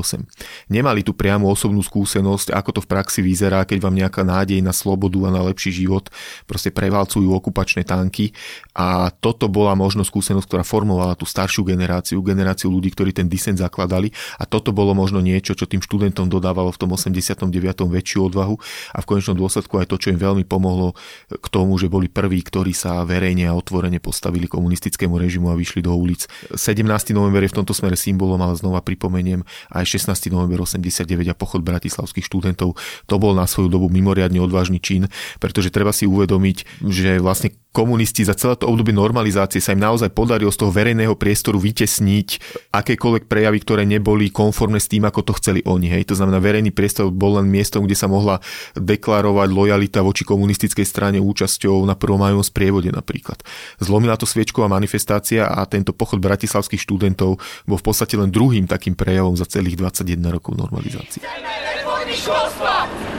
Nemali 0.72 1.04
tu 1.04 1.12
priamu 1.12 1.52
osobnú 1.52 1.84
skúsenosť, 1.84 2.56
ako 2.56 2.70
to 2.78 2.80
v 2.84 2.88
praxi 2.88 3.20
vyzerá, 3.20 3.68
keď 3.68 3.84
vám 3.84 3.94
nejaká 3.94 4.24
nádej 4.24 4.64
na 4.64 4.72
slobodu 4.72 5.20
a 5.28 5.30
na 5.34 5.42
lepší 5.44 5.84
život 5.84 6.08
proste 6.48 6.72
prevalcujú 6.72 7.28
okupačné 7.36 7.84
tanky. 7.84 8.32
A 8.72 9.12
toto 9.12 9.52
bola 9.52 9.76
možno 9.76 10.06
skúsenosť, 10.06 10.46
ktorá 10.48 10.64
formovala 10.64 11.18
tú 11.18 11.28
staršiu 11.28 11.66
generáciu, 11.66 12.24
generáciu 12.24 12.72
ľudí, 12.72 12.94
ktorí 12.94 13.12
ten 13.12 13.28
disent 13.28 13.60
zakladali. 13.60 14.14
A 14.40 14.48
toto 14.48 14.72
bolo 14.72 14.96
možno 14.96 15.20
niečo, 15.20 15.52
čo 15.52 15.68
tým 15.68 15.84
študentom 15.84 16.30
dodávalo 16.30 16.72
v 16.72 16.80
tom 16.80 16.94
89. 16.94 17.50
väčšiu 17.84 18.32
odvahu 18.32 18.54
a 18.94 18.98
v 19.02 19.08
konečnom 19.08 19.36
dôsledku 19.36 19.76
aj 19.82 19.90
to, 19.90 19.96
čo 19.98 20.08
im 20.14 20.20
veľmi 20.20 20.46
pomohlo 20.46 20.94
k 21.28 21.46
tomu, 21.50 21.74
že 21.76 21.90
boli 21.90 22.06
prví, 22.06 22.40
ktorí 22.46 22.70
sa 22.72 23.02
verejne 23.02 23.50
a 23.50 23.56
otvorene 23.58 23.98
postavili 23.98 24.46
komunistickému 24.46 25.17
režimu 25.18 25.50
a 25.50 25.58
vyšli 25.58 25.82
do 25.82 25.92
ulic. 25.92 26.24
17. 26.54 26.86
november 27.12 27.42
je 27.44 27.50
v 27.52 27.58
tomto 27.60 27.74
smere 27.74 27.98
symbolom, 27.98 28.38
ale 28.40 28.54
znova 28.54 28.80
pripomeniem 28.80 29.42
aj 29.74 29.84
16. 29.84 30.32
november 30.32 30.62
89 30.64 31.04
a 31.28 31.34
pochod 31.34 31.60
bratislavských 31.60 32.24
študentov. 32.24 32.78
To 33.10 33.14
bol 33.18 33.34
na 33.34 33.44
svoju 33.44 33.68
dobu 33.68 33.90
mimoriadne 33.90 34.38
odvážny 34.38 34.78
čin, 34.78 35.10
pretože 35.42 35.74
treba 35.74 35.90
si 35.90 36.06
uvedomiť, 36.06 36.86
že 36.86 37.18
vlastne 37.18 37.52
komunisti 37.78 38.26
za 38.26 38.34
celé 38.34 38.58
to 38.58 38.66
obdobie 38.66 38.90
normalizácie 38.90 39.62
sa 39.62 39.70
im 39.70 39.78
naozaj 39.78 40.10
podarilo 40.10 40.50
z 40.50 40.58
toho 40.58 40.74
verejného 40.74 41.14
priestoru 41.14 41.62
vytesniť 41.62 42.28
akékoľvek 42.74 43.30
prejavy, 43.30 43.58
ktoré 43.62 43.86
neboli 43.86 44.34
konformné 44.34 44.82
s 44.82 44.90
tým, 44.90 45.06
ako 45.06 45.22
to 45.22 45.32
chceli 45.38 45.62
oni. 45.62 45.86
Hej. 45.86 46.10
To 46.10 46.18
znamená, 46.18 46.42
verejný 46.42 46.74
priestor 46.74 47.14
bol 47.14 47.38
len 47.38 47.46
miestom, 47.46 47.86
kde 47.86 47.94
sa 47.94 48.10
mohla 48.10 48.42
deklarovať 48.74 49.48
lojalita 49.54 50.02
voči 50.02 50.26
komunistickej 50.26 50.82
strane 50.82 51.22
účasťou 51.22 51.86
na 51.86 51.94
prvom 51.94 52.18
majovom 52.18 52.42
sprievode 52.42 52.90
napríklad. 52.90 53.46
Zlomila 53.78 54.18
to 54.18 54.26
sviečková 54.26 54.66
manifestácia 54.66 55.46
a 55.46 55.62
tento 55.70 55.94
pochod 55.94 56.18
bratislavských 56.18 56.82
študentov 56.82 57.38
bol 57.38 57.78
v 57.78 57.84
podstate 57.86 58.18
len 58.18 58.34
druhým 58.34 58.66
takým 58.66 58.98
prejavom 58.98 59.38
za 59.38 59.46
celých 59.46 59.78
21 59.78 60.18
rokov 60.34 60.58
normalizácie. 60.58 61.22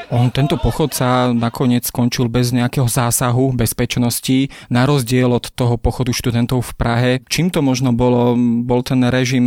On, 0.09 0.33
tento 0.33 0.57
pochod 0.57 0.89
sa 0.89 1.29
nakoniec 1.29 1.85
skončil 1.85 2.33
bez 2.33 2.49
nejakého 2.49 2.89
zásahu 2.89 3.53
bezpečnosti, 3.53 4.49
na 4.65 4.89
rozdiel 4.89 5.29
od 5.29 5.53
toho 5.53 5.77
pochodu 5.77 6.09
študentov 6.09 6.65
v 6.65 6.73
Prahe. 6.73 7.11
Čím 7.29 7.53
to 7.53 7.61
možno 7.61 7.93
bolo? 7.93 8.33
Bol 8.65 8.81
ten 8.81 9.05
režim 9.05 9.45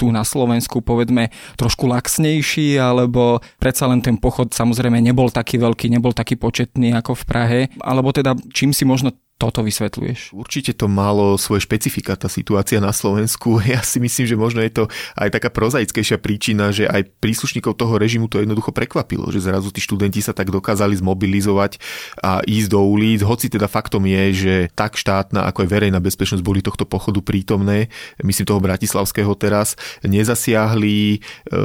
tu 0.00 0.08
na 0.08 0.24
Slovensku 0.24 0.80
povedzme 0.80 1.28
trošku 1.60 1.84
laxnejší, 1.92 2.80
alebo 2.80 3.44
predsa 3.60 3.84
len 3.84 4.00
ten 4.00 4.16
pochod 4.16 4.48
samozrejme 4.48 4.96
nebol 4.96 5.28
taký 5.28 5.60
veľký, 5.60 5.92
nebol 5.92 6.16
taký 6.16 6.40
početný 6.40 6.96
ako 6.96 7.12
v 7.12 7.24
Prahe, 7.28 7.60
alebo 7.84 8.16
teda 8.16 8.32
čím 8.56 8.72
si 8.72 8.88
možno 8.88 9.12
toto 9.42 9.66
vysvetľuješ? 9.66 10.30
Určite 10.30 10.70
to 10.70 10.86
malo 10.86 11.34
svoje 11.34 11.66
špecifika, 11.66 12.14
tá 12.14 12.30
situácia 12.30 12.78
na 12.78 12.94
Slovensku. 12.94 13.58
Ja 13.72 13.80
si 13.80 14.04
myslím, 14.04 14.28
že 14.28 14.36
možno 14.36 14.60
je 14.60 14.68
to 14.68 14.84
aj 15.16 15.32
taká 15.32 15.48
prozaickejšia 15.48 16.20
príčina, 16.20 16.76
že 16.76 16.84
aj 16.84 17.08
príslušníkov 17.24 17.72
toho 17.72 17.96
režimu 17.96 18.28
to 18.28 18.36
jednoducho 18.36 18.68
prekvapilo, 18.68 19.32
že 19.32 19.40
zrazu 19.40 19.72
tí 19.72 19.80
študenti 19.80 20.20
sa 20.20 20.36
tak 20.36 20.52
dokázali 20.52 20.92
zmobilizovať 21.00 21.80
a 22.20 22.44
ísť 22.44 22.68
do 22.68 22.84
ulic, 22.84 23.24
hoci 23.24 23.48
teda 23.48 23.64
faktom 23.64 24.04
je, 24.04 24.24
že 24.36 24.54
tak 24.76 25.00
štátna 25.00 25.48
ako 25.48 25.64
aj 25.64 25.68
verejná 25.72 26.04
bezpečnosť 26.04 26.44
boli 26.44 26.60
tohto 26.60 26.84
pochodu 26.84 27.24
prítomné, 27.24 27.88
myslím 28.20 28.44
toho 28.44 28.60
bratislavského 28.60 29.32
teraz, 29.40 29.80
nezasiahli, 30.04 31.16
e, 31.16 31.18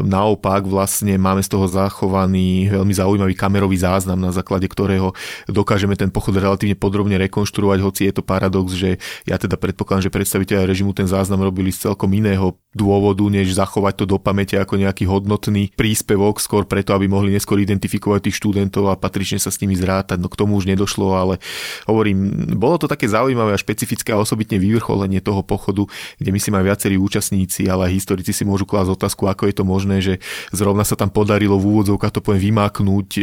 naopak 0.08 0.64
vlastne 0.64 1.20
máme 1.20 1.44
z 1.44 1.52
toho 1.52 1.68
zachovaný 1.68 2.72
veľmi 2.72 2.94
zaujímavý 2.96 3.36
kamerový 3.36 3.76
záznam, 3.76 4.16
na 4.16 4.32
základe 4.32 4.72
ktorého 4.72 5.12
dokážeme 5.52 6.00
ten 6.00 6.08
pochod 6.08 6.40
relatívne 6.40 6.80
podrobne 6.80 7.20
rekonštruovať 7.20 7.67
rekonštruovať, 7.68 7.80
hoci 7.84 8.02
je 8.08 8.14
to 8.16 8.24
paradox, 8.24 8.68
že 8.74 8.90
ja 9.28 9.36
teda 9.36 9.60
predpokladám, 9.60 10.08
že 10.08 10.14
predstaviteľe 10.14 10.64
režimu 10.64 10.96
ten 10.96 11.08
záznam 11.08 11.44
robili 11.44 11.72
z 11.76 11.92
celkom 11.92 12.08
iného 12.16 12.56
dôvodu, 12.72 13.26
než 13.28 13.58
zachovať 13.58 14.04
to 14.04 14.06
do 14.06 14.18
pamäte 14.22 14.56
ako 14.56 14.78
nejaký 14.80 15.10
hodnotný 15.10 15.74
príspevok, 15.74 16.40
skôr 16.40 16.64
preto, 16.64 16.94
aby 16.94 17.10
mohli 17.10 17.34
neskôr 17.34 17.60
identifikovať 17.60 18.30
tých 18.30 18.38
študentov 18.40 18.94
a 18.94 19.00
patrične 19.00 19.42
sa 19.42 19.50
s 19.50 19.60
nimi 19.60 19.74
zrátať. 19.76 20.22
No 20.22 20.30
k 20.30 20.38
tomu 20.40 20.56
už 20.56 20.70
nedošlo, 20.70 21.18
ale 21.18 21.42
hovorím, 21.90 22.54
bolo 22.56 22.78
to 22.78 22.88
také 22.88 23.10
zaujímavé 23.10 23.58
a 23.58 23.60
špecifické 23.60 24.14
a 24.14 24.22
osobitne 24.22 24.62
vyvrcholenie 24.62 25.20
toho 25.20 25.42
pochodu, 25.42 25.90
kde 26.22 26.30
myslím 26.32 26.62
aj 26.62 26.66
viacerí 26.70 26.96
účastníci, 27.02 27.66
ale 27.68 27.90
aj 27.90 27.98
historici 27.98 28.32
si 28.32 28.46
môžu 28.46 28.70
klásť 28.70 28.94
otázku, 28.94 29.26
ako 29.26 29.50
je 29.50 29.56
to 29.58 29.64
možné, 29.66 29.98
že 30.00 30.14
zrovna 30.54 30.86
sa 30.86 30.94
tam 30.94 31.10
podarilo 31.10 31.58
v 31.58 31.66
úvodzovkách 31.74 32.14
to 32.14 32.22
poviem 32.22 32.54
vymáknúť 32.54 33.10
e, 33.18 33.22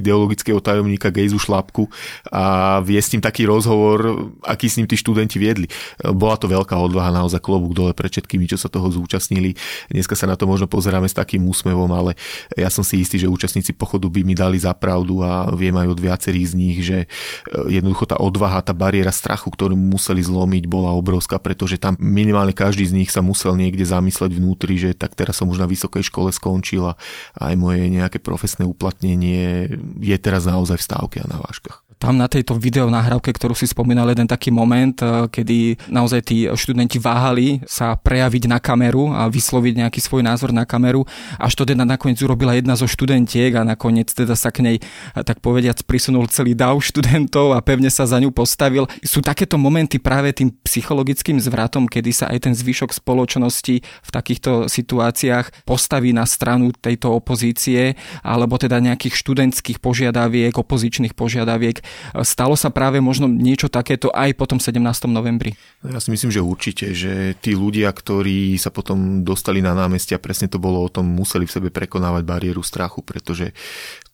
ideologického 0.00 0.58
tajomníka 0.64 1.12
Gejzu 1.12 1.36
Šlapku 1.36 1.92
a 2.32 2.78
viesť 2.80 3.18
tým 3.18 3.22
taký 3.22 3.42
rozhovor 3.44 3.73
rozhovor, 3.74 4.30
aký 4.46 4.70
s 4.70 4.78
ním 4.78 4.86
tí 4.86 4.94
študenti 4.94 5.36
viedli. 5.42 5.66
Bola 6.00 6.38
to 6.38 6.46
veľká 6.46 6.78
odvaha, 6.78 7.10
naozaj 7.10 7.42
klobúk 7.42 7.74
dole 7.74 7.92
pred 7.92 8.14
všetkými, 8.14 8.46
čo 8.46 8.54
sa 8.54 8.70
toho 8.70 8.86
zúčastnili. 8.94 9.58
Dneska 9.90 10.14
sa 10.14 10.30
na 10.30 10.38
to 10.38 10.46
možno 10.46 10.70
pozeráme 10.70 11.10
s 11.10 11.16
takým 11.16 11.42
úsmevom, 11.50 11.90
ale 11.90 12.14
ja 12.54 12.70
som 12.70 12.86
si 12.86 13.02
istý, 13.02 13.18
že 13.18 13.26
účastníci 13.26 13.74
pochodu 13.74 14.06
by 14.06 14.22
mi 14.22 14.38
dali 14.38 14.62
za 14.62 14.70
pravdu 14.70 15.26
a 15.26 15.50
viem 15.50 15.74
aj 15.74 15.90
od 15.90 15.98
viacerých 15.98 16.46
z 16.46 16.54
nich, 16.54 16.78
že 16.86 16.98
e, 17.04 17.06
jednoducho 17.74 18.06
tá 18.06 18.16
odvaha, 18.22 18.62
tá 18.62 18.70
bariéra 18.70 19.10
strachu, 19.10 19.50
ktorú 19.50 19.74
museli 19.74 20.22
zlomiť, 20.22 20.70
bola 20.70 20.94
obrovská, 20.94 21.42
pretože 21.42 21.82
tam 21.82 21.98
minimálne 21.98 22.54
každý 22.54 22.86
z 22.86 22.94
nich 22.94 23.10
sa 23.10 23.18
musel 23.18 23.58
niekde 23.58 23.82
zamysleť 23.82 24.30
vnútri, 24.30 24.78
že 24.78 24.94
tak 24.94 25.18
teraz 25.18 25.42
som 25.42 25.50
už 25.50 25.58
na 25.58 25.66
vysokej 25.66 26.06
škole 26.06 26.30
skončil 26.30 26.94
a 26.94 26.98
aj 27.42 27.54
moje 27.58 27.90
nejaké 27.90 28.22
profesné 28.22 28.62
uplatnenie 28.62 29.74
je 29.98 30.16
teraz 30.22 30.46
naozaj 30.46 30.78
v 30.78 30.86
stávke 30.86 31.16
a 31.18 31.26
na 31.26 31.42
váškach. 31.42 31.83
Tam 32.04 32.20
na 32.20 32.28
tejto 32.28 32.60
videonahrávke, 32.60 33.32
ktorú 33.32 33.56
si 33.56 33.64
spomínal, 33.64 34.12
jeden 34.12 34.28
taký 34.28 34.52
moment, 34.52 34.92
eh, 35.00 35.24
kedy 35.24 35.88
naozaj 35.88 36.20
tí 36.28 36.44
študenti 36.44 37.00
váhali 37.00 37.64
sa 37.64 37.96
prejaviť 37.96 38.44
na 38.44 38.60
kameru 38.60 39.08
a 39.08 39.24
vysloviť 39.24 39.80
nejaký 39.80 40.04
svoj 40.04 40.20
názor 40.20 40.52
na 40.52 40.68
kameru, 40.68 41.08
až 41.40 41.56
to 41.56 41.64
teda 41.64 41.88
nakoniec 41.88 42.20
urobila 42.20 42.52
jedna 42.52 42.76
zo 42.76 42.84
študentiek 42.84 43.56
a 43.56 43.64
nakoniec 43.64 44.12
teda 44.12 44.36
sa 44.36 44.52
k 44.52 44.60
nej, 44.60 44.76
eh, 44.84 45.22
tak 45.24 45.40
povediac, 45.40 45.80
prisunul 45.88 46.28
celý 46.28 46.52
dav 46.52 46.76
študentov 46.76 47.56
a 47.56 47.64
pevne 47.64 47.88
sa 47.88 48.04
za 48.04 48.20
ňu 48.20 48.36
postavil. 48.36 48.84
Sú 49.00 49.24
takéto 49.24 49.56
momenty 49.56 49.96
práve 49.96 50.36
tým 50.36 50.52
psychologickým 50.60 51.40
zvratom, 51.40 51.88
kedy 51.88 52.12
sa 52.12 52.28
aj 52.28 52.44
ten 52.44 52.52
zvyšok 52.52 53.00
spoločnosti 53.00 53.80
v 53.80 54.10
takýchto 54.12 54.68
situáciách 54.68 55.64
postaví 55.64 56.12
na 56.12 56.28
stranu 56.28 56.68
tejto 56.76 57.16
opozície 57.16 57.96
alebo 58.20 58.60
teda 58.60 58.76
nejakých 58.76 59.16
študentských 59.16 59.80
požiadaviek, 59.80 60.52
opozičných 60.52 61.16
požiadaviek 61.16 61.80
Stalo 62.22 62.54
sa 62.54 62.70
práve 62.70 62.98
možno 62.98 63.26
niečo 63.26 63.72
takéto 63.72 64.12
aj 64.12 64.34
po 64.36 64.44
tom 64.46 64.58
17. 64.62 64.80
novembri? 65.10 65.54
Ja 65.84 65.98
si 65.98 66.10
myslím, 66.14 66.30
že 66.30 66.44
určite, 66.44 66.94
že 66.94 67.34
tí 67.38 67.52
ľudia, 67.52 67.90
ktorí 67.90 68.56
sa 68.60 68.70
potom 68.70 69.26
dostali 69.26 69.64
na 69.64 69.72
námestia, 69.72 70.22
presne 70.22 70.50
to 70.50 70.62
bolo 70.62 70.84
o 70.84 70.92
tom, 70.92 71.06
museli 71.08 71.44
v 71.44 71.54
sebe 71.54 71.68
prekonávať 71.70 72.22
bariéru 72.24 72.62
strachu, 72.62 73.02
pretože 73.02 73.54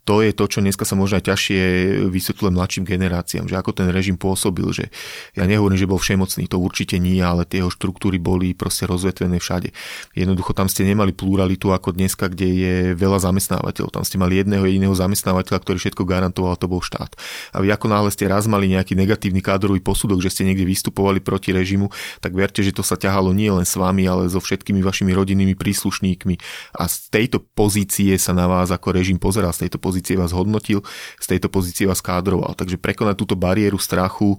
to 0.05 0.25
je 0.25 0.33
to, 0.33 0.45
čo 0.49 0.59
dneska 0.65 0.89
sa 0.89 0.97
možno 0.97 1.21
aj 1.21 1.29
ťažšie 1.31 1.61
vysvetľuje 2.09 2.51
mladším 2.51 2.85
generáciám, 2.89 3.47
že 3.47 3.55
ako 3.55 3.77
ten 3.77 3.89
režim 3.93 4.17
pôsobil, 4.17 4.67
že 4.73 4.89
ja 5.37 5.45
nehovorím, 5.45 5.79
že 5.79 5.87
bol 5.87 6.01
všemocný, 6.01 6.49
to 6.49 6.57
určite 6.59 6.97
nie, 6.97 7.21
ale 7.21 7.45
tie 7.45 7.61
jeho 7.61 7.71
štruktúry 7.71 8.17
boli 8.17 8.57
proste 8.57 8.89
rozvetvené 8.89 9.39
všade. 9.39 9.71
Jednoducho 10.17 10.57
tam 10.57 10.67
ste 10.67 10.89
nemali 10.89 11.13
pluralitu 11.13 11.71
ako 11.71 11.95
dneska, 11.95 12.33
kde 12.33 12.49
je 12.49 12.75
veľa 12.97 13.21
zamestnávateľov. 13.23 13.93
Tam 13.93 14.05
ste 14.05 14.17
mali 14.17 14.41
jedného 14.41 14.65
jediného 14.65 14.97
zamestnávateľa, 14.97 15.59
ktorý 15.63 15.79
všetko 15.79 16.03
garantoval, 16.09 16.57
to 16.57 16.67
bol 16.67 16.81
štát. 16.83 17.15
A 17.55 17.61
vy 17.61 17.71
ako 17.71 17.87
náhle 17.93 18.11
ste 18.11 18.27
raz 18.27 18.49
mali 18.51 18.73
nejaký 18.73 18.97
negatívny 18.97 19.45
kádrový 19.45 19.85
posudok, 19.85 20.25
že 20.25 20.33
ste 20.33 20.49
niekde 20.49 20.65
vystupovali 20.67 21.21
proti 21.21 21.53
režimu, 21.53 21.93
tak 22.25 22.33
verte, 22.33 22.65
že 22.65 22.73
to 22.73 22.81
sa 22.81 22.97
ťahalo 22.97 23.31
nie 23.37 23.53
len 23.53 23.69
s 23.69 23.77
vami, 23.77 24.09
ale 24.09 24.27
so 24.33 24.41
všetkými 24.41 24.81
vašimi 24.81 25.13
rodinnými 25.13 25.55
príslušníkmi. 25.55 26.35
A 26.81 26.89
z 26.89 26.97
tejto 27.13 27.45
pozície 27.55 28.17
sa 28.17 28.33
na 28.33 28.49
vás 28.49 28.73
ako 28.73 28.97
režim 28.97 29.21
pozeral, 29.21 29.53
z 29.53 29.69
tejto 29.69 29.77
pozície 29.77 29.90
vás 30.17 30.31
hodnotil, 30.31 30.87
z 31.19 31.27
tejto 31.27 31.51
pozície 31.51 31.85
vás 31.85 31.99
kádroval. 31.99 32.55
Takže 32.55 32.79
prekonať 32.79 33.15
túto 33.19 33.35
bariéru 33.35 33.77
strachu 33.77 34.39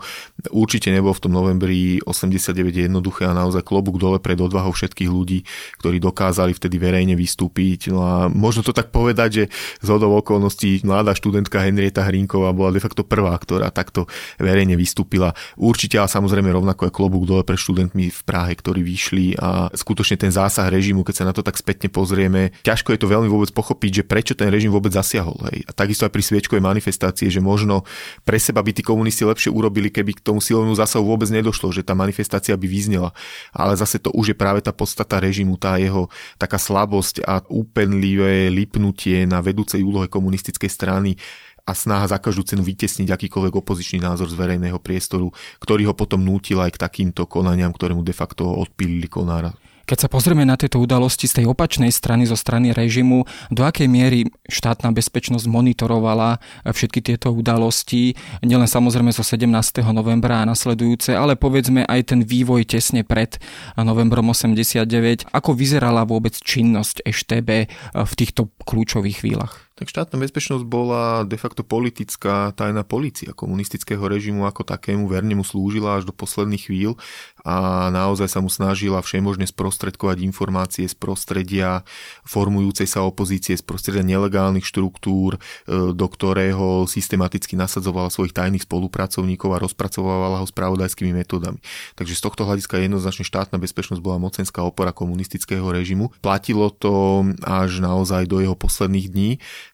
určite 0.50 0.90
nebolo 0.90 1.12
v 1.12 1.24
tom 1.28 1.34
novembri 1.36 2.00
89 2.04 2.88
jednoduché 2.88 3.28
a 3.28 3.36
naozaj 3.36 3.68
klobúk 3.68 4.00
dole 4.00 4.18
pred 4.18 4.40
odvahou 4.40 4.72
všetkých 4.72 5.10
ľudí, 5.12 5.44
ktorí 5.82 5.98
dokázali 6.00 6.56
vtedy 6.56 6.78
verejne 6.78 7.14
vystúpiť. 7.18 7.92
No 7.92 8.06
a 8.06 8.16
možno 8.32 8.64
to 8.64 8.72
tak 8.72 8.94
povedať, 8.94 9.30
že 9.32 9.44
z 9.82 9.88
hodou 9.92 10.16
okolností 10.22 10.86
mladá 10.88 11.12
študentka 11.18 11.60
Henrieta 11.60 12.06
Hrinková 12.06 12.54
bola 12.56 12.72
de 12.72 12.82
facto 12.82 13.04
prvá, 13.04 13.36
ktorá 13.36 13.74
takto 13.74 14.06
verejne 14.38 14.78
vystúpila. 14.80 15.34
Určite 15.58 15.98
a 15.98 16.06
samozrejme 16.06 16.54
rovnako 16.54 16.88
aj 16.88 16.94
klobúk 16.94 17.24
dole 17.26 17.44
pre 17.44 17.58
študentmi 17.58 18.14
v 18.14 18.22
Prahe, 18.24 18.54
ktorí 18.54 18.86
vyšli 18.86 19.36
a 19.42 19.74
skutočne 19.74 20.16
ten 20.22 20.32
zásah 20.32 20.70
režimu, 20.70 21.02
keď 21.02 21.16
sa 21.24 21.28
na 21.28 21.34
to 21.34 21.42
tak 21.42 21.58
spätne 21.58 21.90
pozrieme, 21.90 22.54
ťažko 22.62 22.94
je 22.94 23.00
to 23.02 23.12
veľmi 23.12 23.28
vôbec 23.28 23.50
pochopiť, 23.52 24.02
že 24.02 24.08
prečo 24.08 24.34
ten 24.38 24.54
režim 24.54 24.70
vôbec 24.70 24.94
zasiahol. 24.94 25.41
Hej. 25.50 25.66
A 25.66 25.72
takisto 25.74 26.06
aj 26.06 26.14
pri 26.14 26.24
sviečkovej 26.24 26.62
manifestácie, 26.62 27.32
že 27.32 27.42
možno 27.42 27.88
pre 28.22 28.38
seba 28.38 28.62
by 28.62 28.76
tí 28.76 28.84
komunisti 28.86 29.26
lepšie 29.26 29.50
urobili, 29.50 29.90
keby 29.90 30.18
k 30.18 30.26
tomu 30.26 30.44
silovému 30.44 30.78
zásahu 30.78 31.02
vôbec 31.02 31.32
nedošlo, 31.34 31.74
že 31.74 31.82
tá 31.82 31.98
manifestácia 31.98 32.54
by 32.54 32.68
vyznela. 32.68 33.16
Ale 33.56 33.74
zase 33.78 33.98
to 33.98 34.14
už 34.14 34.34
je 34.34 34.38
práve 34.38 34.62
tá 34.62 34.76
podstata 34.76 35.18
režimu, 35.18 35.58
tá 35.58 35.82
jeho 35.82 36.12
taká 36.38 36.62
slabosť 36.62 37.26
a 37.26 37.42
úpenlivé 37.48 38.54
lipnutie 38.54 39.26
na 39.26 39.42
vedúcej 39.42 39.82
úlohe 39.82 40.12
komunistickej 40.12 40.70
strany 40.70 41.18
a 41.62 41.72
snaha 41.78 42.10
za 42.10 42.18
každú 42.18 42.44
cenu 42.44 42.66
vytesniť 42.66 43.10
akýkoľvek 43.14 43.54
opozičný 43.54 44.02
názor 44.02 44.28
z 44.28 44.36
verejného 44.36 44.82
priestoru, 44.82 45.30
ktorý 45.62 45.94
ho 45.94 45.96
potom 45.96 46.20
nútil 46.26 46.58
aj 46.58 46.76
k 46.76 46.82
takýmto 46.82 47.30
konaniam, 47.30 47.70
ktoré 47.70 47.94
mu 47.94 48.02
de 48.02 48.16
facto 48.16 48.50
odpílili 48.50 49.06
konára. 49.06 49.54
Keď 49.92 50.08
sa 50.08 50.08
pozrieme 50.08 50.48
na 50.48 50.56
tieto 50.56 50.80
udalosti 50.80 51.28
z 51.28 51.44
tej 51.44 51.52
opačnej 51.52 51.92
strany, 51.92 52.24
zo 52.24 52.40
strany 52.40 52.72
režimu, 52.72 53.28
do 53.52 53.68
akej 53.68 53.92
miery 53.92 54.24
štátna 54.48 54.88
bezpečnosť 54.96 55.52
monitorovala 55.52 56.40
všetky 56.64 57.04
tieto 57.04 57.36
udalosti, 57.36 58.16
nielen 58.40 58.72
samozrejme 58.72 59.12
zo 59.12 59.20
17. 59.20 59.52
novembra 59.92 60.40
a 60.40 60.48
nasledujúce, 60.48 61.12
ale 61.12 61.36
povedzme 61.36 61.84
aj 61.84 62.16
ten 62.16 62.24
vývoj 62.24 62.72
tesne 62.72 63.04
pred 63.04 63.36
novembrom 63.76 64.32
89. 64.32 65.28
Ako 65.28 65.60
vyzerala 65.60 66.08
vôbec 66.08 66.40
činnosť 66.40 67.04
EŠTB 67.04 67.50
v 67.92 68.14
týchto 68.16 68.48
kľúčových 68.64 69.20
chvíľach? 69.20 69.71
Tak 69.82 69.90
štátna 69.90 70.22
bezpečnosť 70.22 70.62
bola 70.62 71.26
de 71.26 71.42
facto 71.42 71.66
politická 71.66 72.54
tajná 72.54 72.86
policia 72.86 73.34
komunistického 73.34 74.06
režimu 74.06 74.46
ako 74.46 74.62
takému, 74.62 75.10
verne 75.10 75.34
mu 75.34 75.42
slúžila 75.42 75.98
až 75.98 76.06
do 76.06 76.14
posledných 76.14 76.70
chvíľ 76.70 77.02
a 77.42 77.90
naozaj 77.90 78.30
sa 78.30 78.46
mu 78.46 78.54
snažila 78.54 79.02
všemožne 79.02 79.50
sprostredkovať 79.50 80.22
informácie 80.22 80.86
z 80.86 80.94
prostredia 80.94 81.82
formujúcej 82.30 82.86
sa 82.86 83.02
opozície, 83.02 83.58
z 83.58 83.66
prostredia 83.66 84.06
nelegálnych 84.06 84.62
štruktúr, 84.62 85.42
e, 85.42 85.98
do 85.98 86.06
ktorého 86.06 86.86
systematicky 86.86 87.58
nasadzovala 87.58 88.14
svojich 88.14 88.38
tajných 88.38 88.70
spolupracovníkov 88.70 89.50
a 89.58 89.62
rozpracovávala 89.66 90.46
ho 90.46 90.46
spravodajskými 90.46 91.10
metodami. 91.10 91.58
Takže 91.98 92.14
z 92.14 92.22
tohto 92.22 92.46
hľadiska 92.46 92.78
jednoznačne 92.78 93.26
štátna 93.26 93.58
bezpečnosť 93.58 93.98
bola 93.98 94.22
mocenská 94.22 94.62
opora 94.62 94.94
komunistického 94.94 95.66
režimu. 95.74 96.14
Platilo 96.22 96.70
to 96.70 97.26
až 97.42 97.82
naozaj 97.82 98.30
do 98.30 98.38
jeho 98.38 98.54
posledných 98.54 99.10
dní 99.10 99.32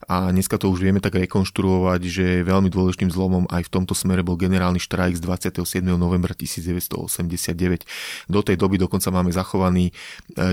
a 0.08 0.32
dneska 0.32 0.56
to 0.56 0.72
už 0.72 0.80
vieme 0.80 1.04
tak 1.04 1.20
rekonštruovať, 1.20 2.02
že 2.08 2.26
veľmi 2.48 2.72
dôležitým 2.72 3.12
zlomom 3.12 3.44
aj 3.52 3.68
v 3.68 3.74
tomto 3.76 3.92
smere 3.92 4.24
bol 4.24 4.40
generálny 4.40 4.80
štrajk 4.80 5.20
z 5.20 5.52
27. 5.60 5.84
novembra 5.84 6.32
1989. 6.32 8.32
Do 8.32 8.40
tej 8.40 8.56
doby 8.56 8.80
dokonca 8.80 9.12
máme 9.12 9.36
zachovaný 9.36 9.92
e, 9.92 9.94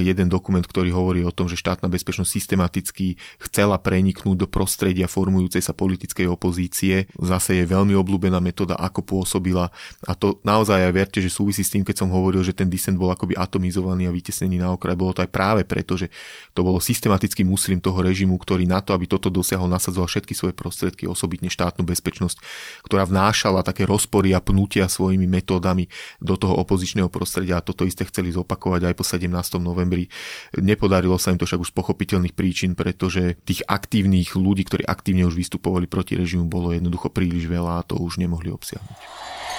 jeden 0.02 0.26
dokument, 0.26 0.66
ktorý 0.66 0.90
hovorí 0.90 1.22
o 1.22 1.30
tom, 1.30 1.46
že 1.46 1.54
štátna 1.54 1.86
bezpečnosť 1.86 2.34
systematicky 2.34 3.14
chcela 3.46 3.78
preniknúť 3.78 4.42
do 4.42 4.46
prostredia 4.50 5.06
formujúcej 5.06 5.62
sa 5.62 5.70
politickej 5.70 6.26
opozície. 6.26 7.06
Zase 7.14 7.62
je 7.62 7.70
veľmi 7.70 7.94
obľúbená 7.94 8.42
metóda, 8.42 8.74
ako 8.74 9.06
pôsobila 9.06 9.70
a 10.02 10.18
to 10.18 10.42
naozaj 10.42 10.82
aj 10.82 10.90
verte, 10.90 11.22
že 11.22 11.30
súvisí 11.30 11.62
s 11.62 11.70
tým, 11.70 11.86
keď 11.86 12.02
som 12.02 12.10
hovoril, 12.10 12.42
že 12.42 12.58
ten 12.58 12.66
disent 12.66 12.98
bol 12.98 13.14
akoby 13.14 13.38
atomizovaný 13.38 14.10
a 14.10 14.12
vytesnený 14.14 14.58
na 14.58 14.74
okraj. 14.74 14.98
Bolo 14.98 15.14
to 15.14 15.22
aj 15.22 15.30
práve 15.30 15.62
preto, 15.62 15.94
že 15.94 16.10
to 16.58 16.66
bolo 16.66 16.82
systematický 16.82 17.46
muslim 17.46 17.78
toho 17.78 18.02
režimu, 18.02 18.34
ktorý 18.34 18.66
na 18.66 18.82
to, 18.82 18.90
aby 18.90 19.06
toto 19.06 19.30
dosiahol, 19.44 19.68
nasadzoval 19.68 20.08
všetky 20.08 20.32
svoje 20.32 20.56
prostriedky, 20.56 21.04
osobitne 21.04 21.52
štátnu 21.52 21.84
bezpečnosť, 21.84 22.40
ktorá 22.88 23.04
vnášala 23.04 23.60
také 23.60 23.84
rozpory 23.84 24.32
a 24.32 24.40
pnutia 24.40 24.88
svojimi 24.88 25.28
metódami 25.28 25.92
do 26.24 26.40
toho 26.40 26.56
opozičného 26.64 27.12
prostredia 27.12 27.60
a 27.60 27.64
toto 27.64 27.84
isté 27.84 28.08
chceli 28.08 28.32
zopakovať 28.32 28.88
aj 28.88 28.94
po 28.96 29.04
17. 29.04 29.28
novembri. 29.60 30.08
Nepodarilo 30.56 31.20
sa 31.20 31.36
im 31.36 31.38
to 31.38 31.44
však 31.44 31.60
už 31.60 31.70
z 31.70 31.76
pochopiteľných 31.76 32.32
príčin, 32.32 32.72
pretože 32.72 33.36
tých 33.44 33.60
aktívnych 33.68 34.32
ľudí, 34.32 34.64
ktorí 34.64 34.88
aktívne 34.88 35.28
už 35.28 35.36
vystupovali 35.36 35.84
proti 35.84 36.16
režimu, 36.16 36.48
bolo 36.48 36.72
jednoducho 36.72 37.12
príliš 37.12 37.44
veľa 37.44 37.84
a 37.84 37.86
to 37.86 38.00
už 38.00 38.16
nemohli 38.16 38.48
obsiahnuť. 38.48 39.53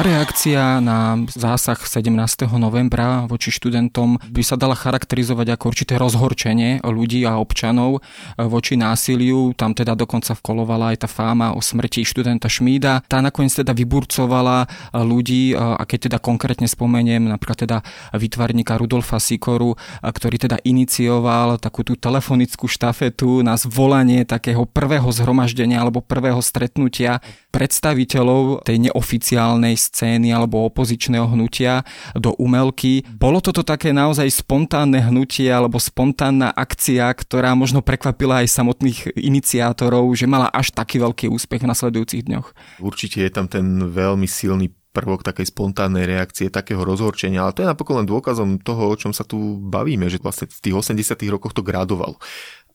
Reakcia 0.00 0.80
na 0.80 1.20
zásah 1.28 1.76
17. 1.76 2.08
novembra 2.56 3.28
voči 3.28 3.52
študentom 3.52 4.16
by 4.32 4.40
sa 4.40 4.56
dala 4.56 4.72
charakterizovať 4.72 5.52
ako 5.52 5.64
určité 5.68 6.00
rozhorčenie 6.00 6.80
ľudí 6.80 7.28
a 7.28 7.36
občanov 7.36 8.00
voči 8.40 8.80
násiliu. 8.80 9.52
Tam 9.52 9.76
teda 9.76 9.92
dokonca 9.92 10.32
vkolovala 10.32 10.96
aj 10.96 11.04
tá 11.04 11.08
fáma 11.12 11.52
o 11.52 11.60
smrti 11.60 12.08
študenta 12.08 12.48
Šmída. 12.48 13.04
Tá 13.12 13.20
nakoniec 13.20 13.52
teda 13.52 13.76
vyburcovala 13.76 14.64
ľudí 15.04 15.52
a 15.52 15.84
keď 15.84 16.08
teda 16.08 16.18
konkrétne 16.24 16.64
spomeniem 16.64 17.28
napríklad 17.28 17.68
teda 17.68 17.78
vytvarníka 18.16 18.80
Rudolfa 18.80 19.20
Sikoru, 19.20 19.76
ktorý 20.00 20.40
teda 20.40 20.64
inicioval 20.64 21.60
takú 21.60 21.84
tú 21.84 21.92
telefonickú 22.00 22.72
štafetu 22.72 23.44
na 23.44 23.52
zvolanie 23.60 24.24
takého 24.24 24.64
prvého 24.64 25.12
zhromaždenia 25.12 25.84
alebo 25.84 26.00
prvého 26.00 26.40
stretnutia 26.40 27.20
predstaviteľov 27.52 28.64
tej 28.64 28.88
neoficiálnej 28.88 29.76
scény 29.90 30.30
alebo 30.30 30.70
opozičného 30.70 31.26
hnutia 31.26 31.82
do 32.14 32.30
umelky. 32.38 33.02
Bolo 33.18 33.42
toto 33.42 33.66
také 33.66 33.90
naozaj 33.90 34.30
spontánne 34.30 35.02
hnutie 35.10 35.50
alebo 35.50 35.82
spontánna 35.82 36.54
akcia, 36.54 37.10
ktorá 37.10 37.58
možno 37.58 37.82
prekvapila 37.82 38.46
aj 38.46 38.54
samotných 38.54 39.18
iniciátorov, 39.18 40.14
že 40.14 40.30
mala 40.30 40.46
až 40.54 40.70
taký 40.70 41.02
veľký 41.02 41.26
úspech 41.26 41.66
v 41.66 41.70
nasledujúcich 41.74 42.22
dňoch? 42.30 42.78
Určite 42.78 43.26
je 43.26 43.30
tam 43.34 43.50
ten 43.50 43.66
veľmi 43.90 44.30
silný 44.30 44.70
prvok 44.90 45.22
takej 45.22 45.54
spontánnej 45.54 46.02
reakcie, 46.02 46.50
takého 46.50 46.82
rozhorčenia, 46.82 47.46
ale 47.46 47.54
to 47.54 47.62
je 47.62 47.70
napokon 47.70 48.02
len 48.02 48.10
dôkazom 48.10 48.58
toho, 48.58 48.90
o 48.90 48.98
čom 48.98 49.14
sa 49.14 49.22
tu 49.22 49.62
bavíme, 49.62 50.10
že 50.10 50.18
vlastne 50.18 50.50
v 50.50 50.58
tých 50.58 50.74
80 50.74 51.14
rokoch 51.30 51.54
to 51.54 51.62
gradovalo. 51.62 52.18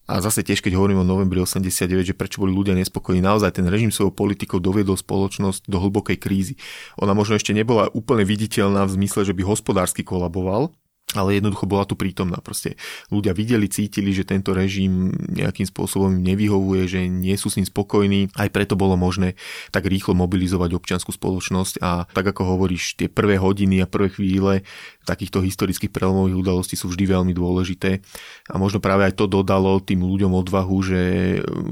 A 0.06 0.22
zase 0.22 0.46
tiež, 0.46 0.62
keď 0.62 0.78
hovorím 0.78 1.02
o 1.02 1.08
novembri 1.08 1.41
89, 1.41 2.13
že 2.13 2.13
prečo 2.13 2.38
boli 2.38 2.54
ľudia 2.54 2.78
nespokojní, 2.78 3.26
naozaj 3.26 3.58
ten 3.58 3.65
režim 3.65 3.89
svojou 3.89 4.13
politikou 4.13 4.62
doviedol 4.62 5.02
spoločnosť 5.02 5.65
do 5.65 5.82
hlbokej 5.82 6.22
krízy. 6.22 6.54
Ona 7.02 7.18
možno 7.18 7.41
ešte 7.41 7.58
nebola 7.58 7.89
úplne 7.89 8.22
viditeľná 8.22 8.86
v 8.86 9.02
zmysle, 9.02 9.26
že 9.26 9.34
by 9.34 9.41
hospodársky 9.41 10.06
kolaboval, 10.06 10.78
ale 11.13 11.38
jednoducho 11.38 11.70
bola 11.70 11.86
tu 11.86 11.94
prítomná. 11.94 12.41
Proste 12.41 12.76
ľudia 13.13 13.38
videli, 13.38 13.70
cítili, 13.70 14.10
že 14.10 14.26
tento 14.26 14.58
režim 14.58 15.13
nejakým 15.30 15.70
spôsobom 15.70 16.10
nevyhovuje, 16.18 16.89
že 16.89 17.02
nie 17.06 17.38
sú 17.38 17.54
s 17.54 17.62
ním 17.62 17.68
spokojní. 17.70 18.34
Aj 18.34 18.50
preto 18.50 18.74
bolo 18.74 18.98
možné 18.98 19.38
tak 19.70 19.86
rýchlo 19.86 20.18
mobilizovať 20.18 20.74
občianskú 20.74 21.13
spoločnosť 21.13 21.80
a 21.86 22.10
tak 22.10 22.26
ako 22.26 22.58
hovoríš, 22.58 22.98
tie 22.98 23.08
prvé 23.08 23.38
hodiny 23.38 23.86
a 23.86 23.88
prvé 23.88 24.10
chvíle 24.12 24.65
takýchto 25.06 25.46
historických 25.46 25.94
prelomových 25.94 26.41
udalostí 26.41 26.74
sú 26.74 26.89
vždy 26.89 27.06
veľmi 27.06 27.34
dôležité. 27.38 28.02
A 28.50 28.58
možno 28.58 28.82
práve 28.82 29.06
aj 29.06 29.13
to 29.13 29.30
dodalo 29.30 29.78
tým 29.78 30.02
ľuďom 30.02 30.34
odvahu, 30.34 30.78
že 30.82 31.02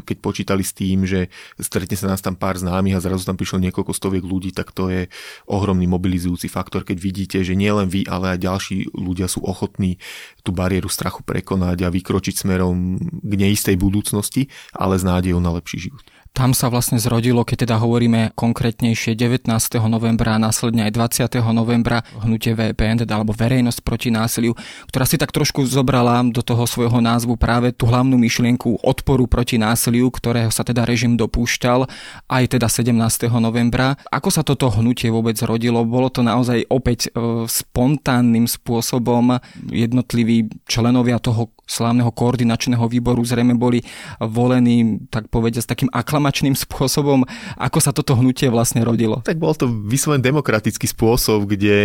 keď 0.06 0.18
počítali 0.22 0.62
s 0.62 0.78
tým, 0.78 1.10
že 1.10 1.34
stretne 1.58 1.98
sa 1.98 2.14
nás 2.14 2.22
tam 2.22 2.38
pár 2.38 2.62
známych 2.62 2.94
a 2.94 3.04
zrazu 3.04 3.26
tam 3.26 3.36
prišlo 3.36 3.58
niekoľko 3.66 3.92
stoviek 3.92 4.22
ľudí, 4.22 4.54
tak 4.54 4.70
to 4.70 4.94
je 4.94 5.10
ohromný 5.50 5.90
mobilizujúci 5.90 6.46
faktor, 6.46 6.86
keď 6.86 6.98
vidíte, 7.02 7.38
že 7.42 7.58
nielen 7.58 7.90
vy, 7.90 8.06
ale 8.06 8.38
aj 8.38 8.46
ďalší 8.46 8.78
ľudia 8.94 9.23
ľudia 9.24 9.32
sú 9.32 9.40
ochotní 9.48 9.96
tú 10.44 10.52
bariéru 10.52 10.92
strachu 10.92 11.24
prekonať 11.24 11.88
a 11.88 11.94
vykročiť 11.94 12.44
smerom 12.44 13.00
k 13.24 13.34
neistej 13.40 13.80
budúcnosti, 13.80 14.52
ale 14.76 15.00
s 15.00 15.08
nádejou 15.08 15.40
na 15.40 15.56
lepší 15.56 15.88
život. 15.88 16.04
Tam 16.34 16.50
sa 16.50 16.66
vlastne 16.66 16.98
zrodilo, 16.98 17.46
keď 17.46 17.70
teda 17.70 17.78
hovoríme 17.78 18.34
konkrétnejšie 18.34 19.14
19. 19.14 19.46
novembra 19.86 20.34
a 20.34 20.42
následne 20.42 20.90
aj 20.90 21.30
20. 21.30 21.54
novembra 21.54 22.02
hnutie 22.26 22.58
VPN, 22.58 23.06
teda 23.06 23.22
alebo 23.22 23.38
verejnosť 23.38 23.86
proti 23.86 24.10
násiliu, 24.10 24.58
ktorá 24.90 25.06
si 25.06 25.22
tak 25.22 25.30
trošku 25.30 25.62
zobrala 25.70 26.26
do 26.34 26.42
toho 26.42 26.66
svojho 26.66 27.06
názvu 27.06 27.38
práve 27.38 27.70
tú 27.70 27.86
hlavnú 27.86 28.18
myšlienku 28.18 28.82
odporu 28.82 29.30
proti 29.30 29.62
násiliu, 29.62 30.10
ktorého 30.10 30.50
sa 30.50 30.66
teda 30.66 30.90
režim 30.90 31.14
dopúšťal 31.22 31.86
aj 32.26 32.44
teda 32.58 32.66
17. 32.66 33.30
novembra. 33.38 33.94
Ako 34.10 34.34
sa 34.34 34.42
toto 34.42 34.74
hnutie 34.74 35.14
vôbec 35.14 35.38
rodilo? 35.46 35.86
Bolo 35.86 36.10
to 36.10 36.26
naozaj 36.26 36.66
opäť 36.66 37.14
e, 37.14 37.46
spontánnym 37.46 38.50
spôsobom 38.50 39.38
jednotliví 39.70 40.50
členovia 40.66 41.22
toho 41.22 41.54
slávneho 41.64 42.12
koordinačného 42.12 42.84
výboru 42.92 43.24
zrejme 43.24 43.56
boli 43.56 43.80
volení, 44.20 45.08
tak 45.08 45.32
povedať, 45.32 45.64
s 45.64 45.72
takým 45.72 45.90
aklamačným 46.24 46.56
spôsobom. 46.56 47.28
Ako 47.60 47.84
sa 47.84 47.92
toto 47.92 48.16
hnutie 48.16 48.48
vlastne 48.48 48.80
rodilo? 48.88 49.20
Tak 49.28 49.36
bol 49.36 49.52
to 49.52 49.68
vysloven 49.68 50.24
demokratický 50.24 50.88
spôsob, 50.88 51.52
kde 51.52 51.76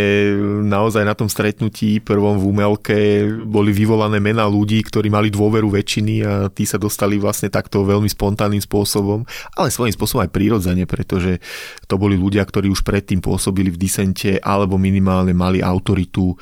naozaj 0.63 1.03
na 1.03 1.11
tom 1.11 1.27
stretnutí 1.27 1.99
prvom 1.99 2.39
v 2.39 2.47
Umelke 2.47 2.99
boli 3.43 3.75
vyvolané 3.75 4.23
mená 4.23 4.47
ľudí, 4.47 4.79
ktorí 4.79 5.11
mali 5.11 5.27
dôveru 5.27 5.67
väčšiny 5.67 6.13
a 6.23 6.47
tí 6.47 6.63
sa 6.63 6.79
dostali 6.79 7.19
vlastne 7.19 7.51
takto 7.51 7.83
veľmi 7.83 8.07
spontánnym 8.07 8.63
spôsobom, 8.63 9.27
ale 9.59 9.67
svojím 9.67 9.91
spôsobom 9.91 10.23
aj 10.23 10.31
prirodzene, 10.31 10.87
pretože 10.87 11.43
to 11.91 11.99
boli 11.99 12.15
ľudia, 12.15 12.47
ktorí 12.47 12.71
už 12.71 12.87
predtým 12.87 13.19
pôsobili 13.19 13.67
v 13.75 13.81
disente 13.81 14.39
alebo 14.39 14.79
minimálne 14.79 15.35
mali 15.35 15.59
autoritu 15.59 16.31
e, 16.31 16.35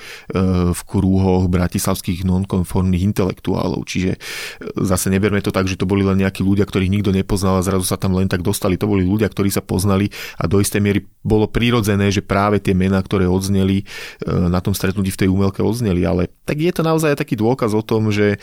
v 0.70 0.82
krúhoch 0.86 1.50
bratislavských 1.50 2.28
nonkonformných 2.28 3.10
intelektuálov. 3.10 3.82
Čiže 3.90 4.12
e, 4.14 4.20
zase 4.86 5.10
neberme 5.10 5.42
to 5.42 5.50
tak, 5.50 5.66
že 5.66 5.80
to 5.80 5.90
boli 5.90 6.06
len 6.06 6.22
nejakí 6.22 6.46
ľudia, 6.46 6.68
ktorých 6.68 6.94
nikto 6.94 7.10
nepoznal 7.16 7.64
a 7.64 7.66
zrazu 7.66 7.87
sa 7.88 7.96
tam 7.96 8.20
len 8.20 8.28
tak 8.28 8.44
dostali. 8.44 8.76
To 8.76 8.92
boli 8.92 9.08
ľudia, 9.08 9.32
ktorí 9.32 9.48
sa 9.48 9.64
poznali 9.64 10.12
a 10.36 10.46
do 10.52 10.60
istej 10.60 10.84
miery 10.84 11.00
bolo 11.24 11.48
prirodzené, 11.48 12.12
že 12.12 12.20
práve 12.20 12.60
tie 12.60 12.76
mená, 12.76 13.00
ktoré 13.00 13.28
odzneli 13.28 13.84
e, 13.84 13.86
na 14.28 14.60
tom 14.60 14.76
stretnutí 14.76 15.12
v 15.16 15.22
tej 15.26 15.30
umelke 15.32 15.64
odzneli. 15.64 16.04
Ale 16.04 16.28
tak 16.44 16.60
je 16.60 16.72
to 16.72 16.84
naozaj 16.84 17.16
taký 17.16 17.40
dôkaz 17.40 17.72
o 17.72 17.84
tom, 17.84 18.12
že 18.12 18.36
e, 18.36 18.38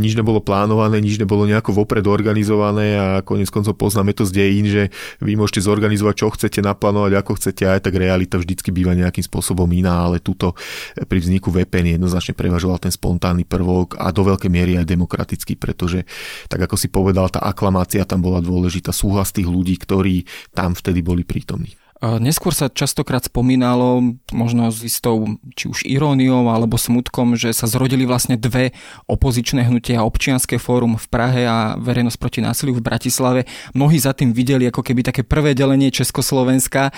nič 0.00 0.16
nebolo 0.16 0.40
plánované, 0.40 1.00
nič 1.04 1.20
nebolo 1.20 1.44
nejako 1.44 1.76
vopred 1.76 2.04
organizované 2.08 2.96
a 2.96 3.06
konec 3.20 3.52
koncov 3.52 3.76
poznáme 3.76 4.16
to 4.16 4.24
z 4.24 4.32
dejín, 4.36 4.66
že 4.68 4.88
vy 5.20 5.36
môžete 5.36 5.64
zorganizovať, 5.66 6.14
čo 6.16 6.28
chcete, 6.32 6.60
naplánovať, 6.62 7.12
ako 7.18 7.32
chcete, 7.36 7.64
aj 7.66 7.80
tak 7.84 7.94
realita 7.98 8.38
vždycky 8.38 8.70
býva 8.70 8.94
nejakým 8.96 9.24
spôsobom 9.24 9.66
iná, 9.74 10.06
ale 10.06 10.22
túto 10.22 10.54
pri 10.94 11.18
vzniku 11.18 11.50
VPN 11.50 11.98
jednoznačne 11.98 12.38
prevažoval 12.38 12.78
ten 12.78 12.92
spontánny 12.94 13.44
prvok 13.44 13.98
a 13.98 14.14
do 14.14 14.22
veľkej 14.24 14.50
miery 14.52 14.78
aj 14.78 14.86
demokratický, 14.88 15.58
pretože 15.58 16.06
tak 16.46 16.62
ako 16.64 16.76
si 16.78 16.88
povedal, 16.88 17.28
tá 17.28 17.42
aklamácia 17.42 18.06
tam 18.06 18.22
bola 18.22 18.38
dôležitá, 18.38 18.69
súhlas 18.94 19.34
tých 19.34 19.50
ľudí, 19.50 19.74
ktorí 19.74 20.22
tam 20.54 20.78
vtedy 20.78 21.02
boli 21.02 21.26
prítomní. 21.26 21.74
Neskôr 22.00 22.56
sa 22.56 22.72
častokrát 22.72 23.28
spomínalo, 23.28 24.16
možno 24.32 24.72
s 24.72 24.80
istou 24.80 25.36
či 25.52 25.68
už 25.68 25.84
iróniou 25.84 26.48
alebo 26.48 26.80
smutkom, 26.80 27.36
že 27.36 27.52
sa 27.52 27.68
zrodili 27.68 28.08
vlastne 28.08 28.40
dve 28.40 28.72
opozičné 29.04 29.68
hnutia, 29.68 30.00
občianské 30.00 30.56
fórum 30.56 30.96
v 30.96 31.06
Prahe 31.12 31.44
a 31.44 31.76
verejnosť 31.76 32.16
proti 32.16 32.40
násiliu 32.40 32.72
v 32.72 32.88
Bratislave. 32.88 33.44
Mnohí 33.76 34.00
za 34.00 34.16
tým 34.16 34.32
videli 34.32 34.64
ako 34.64 34.80
keby 34.80 35.12
také 35.12 35.28
prvé 35.28 35.52
delenie 35.52 35.92
Československa. 35.92 36.88